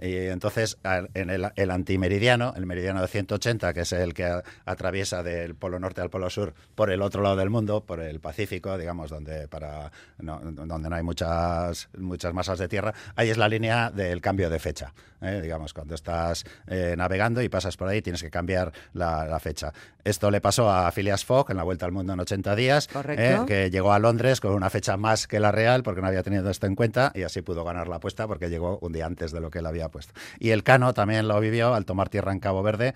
y 0.01 0.15
entonces 0.27 0.77
en 1.13 1.29
el, 1.29 1.51
el 1.55 1.72
antimeridiano, 1.72 2.53
el 2.55 2.65
meridiano 2.65 3.01
de 3.01 3.07
180, 3.07 3.74
que 3.74 3.81
es 3.81 3.91
el 3.91 4.13
que 4.13 4.25
a- 4.25 4.43
atraviesa 4.65 5.24
del 5.24 5.55
Polo 5.55 5.79
Norte 5.79 6.00
al 6.01 6.10
Polo 6.10 6.29
Sur 6.29 6.53
por 6.75 6.89
el 6.89 7.01
otro 7.01 7.22
lado 7.22 7.36
del 7.36 7.50
mundo, 7.50 7.83
por 7.86 8.00
el 8.00 8.19
Pacífico, 8.22 8.77
digamos, 8.77 9.10
donde, 9.10 9.48
para, 9.50 9.91
no, 10.19 10.39
donde 10.39 10.89
no 10.89 10.95
hay 10.95 11.03
muchas, 11.03 11.89
muchas 11.98 12.33
masas 12.33 12.60
de 12.60 12.67
tierra, 12.67 12.92
ahí 13.15 13.29
es 13.29 13.38
la 13.38 13.47
línea 13.47 13.89
del 13.91 14.21
cambio 14.21 14.50
de 14.50 14.59
fecha. 14.59 14.93
¿eh? 15.23 15.41
Digamos, 15.41 15.73
cuando 15.73 15.95
estás 15.95 16.43
eh, 16.67 16.95
navegando 16.97 17.41
y 17.41 17.49
pasas 17.49 17.77
por 17.77 17.88
ahí, 17.88 18.01
tienes 18.01 18.21
que 18.21 18.29
cambiar 18.29 18.71
la, 18.93 19.25
la 19.25 19.39
fecha. 19.39 19.73
Esto 20.03 20.29
le 20.29 20.41
pasó 20.41 20.69
a 20.69 20.91
Phileas 20.91 21.23
Fogg 21.23 21.51
en 21.51 21.58
la 21.58 21.63
Vuelta 21.63 21.86
al 21.86 21.93
Mundo 21.93 22.13
en 22.13 22.19
80 22.19 22.56
días. 22.56 22.89
¿eh? 23.08 23.39
que 23.47 23.69
llegó 23.69 23.93
a 23.93 23.99
Londres 23.99 24.41
con 24.41 24.53
una 24.53 24.69
fecha 24.69 24.97
más 24.97 25.27
que 25.27 25.39
la 25.39 25.51
real, 25.51 25.84
porque 25.84 26.01
no 26.01 26.08
había 26.08 26.23
tenido 26.23 26.49
esto 26.49 26.67
en 26.67 26.75
cuenta, 26.75 27.12
y 27.15 27.23
así 27.23 27.41
pudo 27.41 27.63
ganar 27.63 27.88
la 27.88 27.97
apuesta, 27.97 28.27
porque 28.27 28.49
llegó 28.49 28.79
un 28.79 28.91
día 28.91 29.06
antes 29.06 29.32
de 29.32 29.39
lo 29.39 29.49
que 29.49 29.60
él 29.60 29.65
había 29.65 29.89
puesto. 29.89 30.13
Y 30.39 30.49
el 30.49 30.63
Cano 30.63 30.93
también 30.93 31.27
lo 31.27 31.39
vivió 31.39 31.73
al 31.73 31.86
tomar 31.86 32.10
tierra 32.10 32.32
en 32.32 32.39
Cabo 32.39 32.63
Verde, 32.63 32.93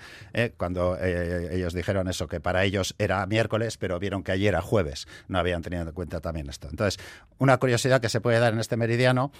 cuando 0.58 0.98
ellos 1.00 1.74
dijeron 1.74 2.08
eso, 2.08 2.28
que 2.28 2.40
para 2.40 2.64
ellos 2.64 2.96
era 2.98 3.26
miércoles, 3.26 3.78
pero 3.78 4.00
vieron 4.00 4.24
que 4.24 4.34
ayer 4.34 4.48
era 4.48 4.62
jueves. 4.62 5.08
No 5.28 5.40
habían 5.40 5.62
tenido 5.62 5.84
en 5.84 5.92
cuenta 5.92 6.22
también 6.22 6.50
esto. 6.50 6.68
Entonces, 6.70 7.04
una 7.38 7.58
curiosidad 7.58 8.02
que 8.02 8.10
se 8.10 8.22
puede 8.22 8.40
dar 8.40 8.54
en 8.54 8.60
este 8.60 8.78
meridiano, 8.78 9.32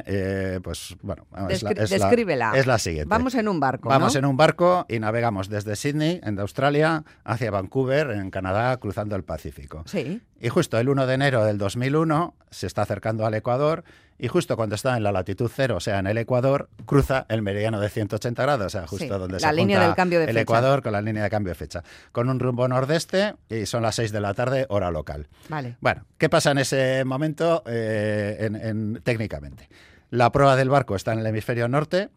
¿eh? 0.00 0.56
Eh, 0.56 0.60
pues 0.62 0.96
bueno, 1.02 1.26
es 1.48 1.62
la, 1.62 1.70
Descri- 1.70 1.82
es 1.82 1.90
la- 1.90 1.98
descríbela. 1.98 2.52
es 2.54 2.66
la 2.66 2.78
siguiente. 2.78 3.08
Vamos 3.08 3.34
en 3.34 3.48
un 3.48 3.60
barco. 3.60 3.88
Vamos 3.88 4.14
¿no? 4.14 4.18
en 4.18 4.24
un 4.26 4.36
barco 4.36 4.86
y 4.88 4.98
navegamos 4.98 5.48
desde 5.48 5.76
Sydney, 5.76 6.20
en 6.22 6.38
Australia, 6.38 7.04
hacia 7.24 7.50
Vancouver, 7.50 8.10
en 8.10 8.30
Canadá, 8.30 8.76
cruzando 8.78 9.16
el 9.16 9.24
Pacífico. 9.24 9.82
Sí. 9.86 10.20
Y 10.40 10.48
justo 10.48 10.78
el 10.78 10.88
1 10.88 11.06
de 11.06 11.14
enero 11.14 11.44
del 11.44 11.58
2001 11.58 12.34
se 12.50 12.66
está 12.66 12.82
acercando 12.82 13.26
al 13.26 13.34
Ecuador 13.34 13.84
y 14.18 14.28
justo 14.28 14.56
cuando 14.56 14.74
está 14.74 14.96
en 14.96 15.02
la 15.02 15.12
latitud 15.12 15.50
cero, 15.54 15.76
o 15.76 15.80
sea, 15.80 15.98
en 15.98 16.06
el 16.06 16.16
Ecuador, 16.18 16.68
cruza 16.86 17.24
el 17.28 17.40
meridiano 17.42 17.80
de 17.80 17.88
180 17.88 18.42
grados, 18.42 18.66
o 18.66 18.70
sea, 18.70 18.86
justo 18.86 19.04
Sí, 19.04 19.08
donde 19.10 19.40
la 19.40 19.48
se 19.48 19.54
línea 19.54 19.76
junta 19.78 19.86
del 19.88 19.96
cambio 19.96 20.18
de 20.18 20.24
el 20.26 20.30
fecha. 20.30 20.40
Ecuador 20.42 20.82
con 20.82 20.92
la 20.92 21.00
línea 21.02 21.22
de 21.22 21.30
cambio 21.30 21.50
de 21.50 21.54
fecha, 21.54 21.82
con 22.12 22.28
un 22.28 22.38
rumbo 22.40 22.66
nordeste 22.68 23.34
y 23.48 23.66
son 23.66 23.82
las 23.82 23.94
6 23.94 24.12
de 24.12 24.20
la 24.20 24.34
tarde, 24.34 24.66
hora 24.68 24.90
local. 24.90 25.28
Vale. 25.48 25.76
Bueno, 25.80 26.04
¿qué 26.18 26.28
pasa 26.28 26.50
en 26.50 26.58
ese 26.58 27.04
momento 27.04 27.62
eh, 27.66 28.36
en- 28.40 28.56
en- 28.56 29.00
técnicamente? 29.02 29.68
La 30.10 30.32
proa 30.32 30.56
del 30.56 30.68
barco 30.68 30.96
está 30.96 31.12
en 31.12 31.20
el 31.20 31.26
hemisferio 31.26 31.68
norte 31.68 32.08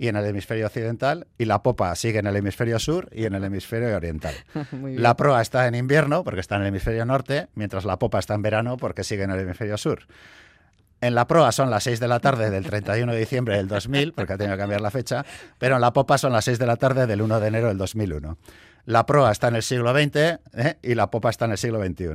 y 0.00 0.08
en 0.08 0.16
el 0.16 0.24
hemisferio 0.24 0.64
occidental 0.64 1.26
y 1.36 1.44
la 1.44 1.62
popa 1.62 1.94
sigue 1.94 2.20
en 2.20 2.26
el 2.26 2.34
hemisferio 2.34 2.78
sur 2.78 3.10
y 3.12 3.26
en 3.26 3.34
el 3.34 3.44
hemisferio 3.44 3.94
oriental. 3.94 4.34
La 4.82 5.14
proa 5.14 5.42
está 5.42 5.66
en 5.66 5.74
invierno 5.74 6.24
porque 6.24 6.40
está 6.40 6.56
en 6.56 6.62
el 6.62 6.68
hemisferio 6.68 7.04
norte, 7.04 7.48
mientras 7.54 7.84
la 7.84 7.98
popa 7.98 8.18
está 8.18 8.34
en 8.34 8.40
verano 8.40 8.78
porque 8.78 9.04
sigue 9.04 9.24
en 9.24 9.30
el 9.30 9.40
hemisferio 9.40 9.76
sur. 9.76 10.06
En 11.02 11.14
la 11.14 11.26
proa 11.26 11.52
son 11.52 11.68
las 11.70 11.84
6 11.84 12.00
de 12.00 12.08
la 12.08 12.18
tarde 12.18 12.48
del 12.50 12.64
31 12.64 13.12
de 13.12 13.18
diciembre 13.18 13.56
del 13.58 13.68
2000, 13.68 14.14
porque 14.14 14.32
ha 14.32 14.38
tenido 14.38 14.56
que 14.56 14.60
cambiar 14.60 14.80
la 14.80 14.90
fecha, 14.90 15.24
pero 15.58 15.74
en 15.74 15.82
la 15.82 15.92
popa 15.92 16.16
son 16.16 16.32
las 16.32 16.46
6 16.46 16.58
de 16.58 16.66
la 16.66 16.76
tarde 16.76 17.06
del 17.06 17.20
1 17.20 17.38
de 17.38 17.48
enero 17.48 17.68
del 17.68 17.76
2001. 17.76 18.38
La 18.86 19.06
proa 19.06 19.30
está 19.32 19.48
en 19.48 19.56
el 19.56 19.62
siglo 19.62 19.92
XX 19.92 20.16
¿eh? 20.16 20.78
y 20.82 20.94
la 20.94 21.10
popa 21.10 21.30
está 21.30 21.44
en 21.44 21.52
el 21.52 21.58
siglo 21.58 21.84
XXI. 21.84 22.06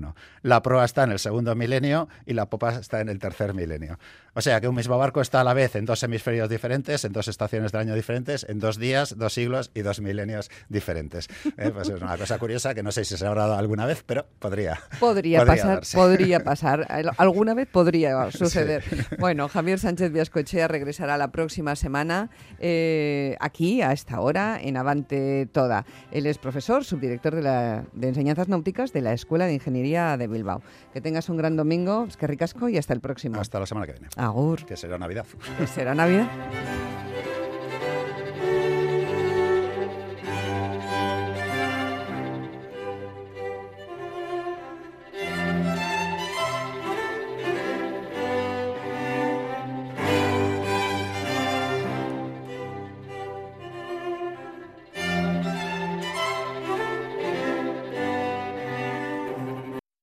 La 0.42 0.62
proa 0.62 0.86
está 0.86 1.04
en 1.04 1.12
el 1.12 1.20
segundo 1.20 1.56
milenio 1.56 2.10
y 2.26 2.34
la 2.34 2.48
popa 2.50 2.76
está 2.76 3.02
en 3.02 3.10
el 3.10 3.20
tercer 3.20 3.54
milenio. 3.54 3.98
O 4.34 4.42
sea 4.42 4.60
que 4.60 4.68
un 4.68 4.76
mismo 4.76 4.98
barco 4.98 5.22
está 5.22 5.40
a 5.42 5.44
la 5.46 5.54
vez 5.54 5.76
en 5.78 5.86
dos 5.86 6.04
hemisferios 6.04 6.50
diferentes, 6.50 7.06
en 7.06 7.14
dos 7.14 7.30
estaciones 7.30 7.72
del 7.72 7.82
año 7.82 7.96
diferentes, 7.96 8.46
en 8.50 8.60
dos 8.60 8.78
días, 8.78 9.18
dos 9.18 9.34
siglos 9.34 9.72
y 9.74 9.82
dos 9.82 10.02
milenios 10.02 10.50
diferentes. 10.68 11.30
¿eh? 11.58 11.72
Pues 11.74 11.88
es 11.88 12.02
una 12.02 12.18
cosa 12.18 12.38
curiosa 12.38 12.74
que 12.76 12.84
no 12.84 12.92
sé 12.92 13.06
si 13.06 13.16
se 13.16 13.26
habrá 13.26 13.44
dado 13.44 13.56
alguna 13.58 13.86
vez, 13.86 14.04
pero 14.06 14.26
podría. 14.40 14.80
Podría, 15.00 15.46
pasar, 15.46 15.76
darse. 15.76 15.96
podría 15.98 16.40
pasar. 16.42 16.86
Al- 16.90 17.12
Alguna 17.18 17.54
vez 17.54 17.68
podría 17.72 18.30
suceder. 18.32 18.84
Bueno, 19.20 19.48
Javier 19.48 19.80
Sánchez 19.80 20.12
Viascochea 20.12 20.68
regresará 20.68 21.18
la 21.18 21.32
próxima 21.32 21.76
semana 21.78 22.30
eh, 22.60 23.38
aquí, 23.40 23.82
a 23.82 23.94
esta 23.94 24.20
hora, 24.20 24.60
en 24.62 24.76
Avante 24.76 25.48
Toda. 25.54 25.86
Él 26.12 26.26
es 26.26 26.38
profesor, 26.38 26.55
subdirector 26.62 27.36
de, 27.36 27.42
la, 27.42 27.86
de 27.94 28.08
Enseñanzas 28.08 28.48
Náuticas 28.48 28.94
de 28.94 29.02
la 29.02 29.14
Escuela 29.14 29.46
de 29.46 29.54
Ingeniería 29.54 30.18
de 30.18 30.28
Bilbao. 30.28 30.62
Que 30.94 31.02
tengas 31.02 31.30
un 31.30 31.38
gran 31.38 31.56
domingo, 31.56 32.06
es 32.08 32.18
que 32.18 32.28
ricasco 32.28 32.70
y 32.70 32.78
hasta 32.78 32.94
el 32.94 33.02
próximo. 33.02 33.40
Hasta 33.40 33.60
la 33.60 33.66
semana 33.66 33.86
que 33.86 33.94
viene, 33.94 34.08
Agur. 34.16 34.66
que 34.66 34.78
será 34.78 34.98
Navidad. 34.98 35.26
Será 35.74 35.96
Navidad. 35.96 36.28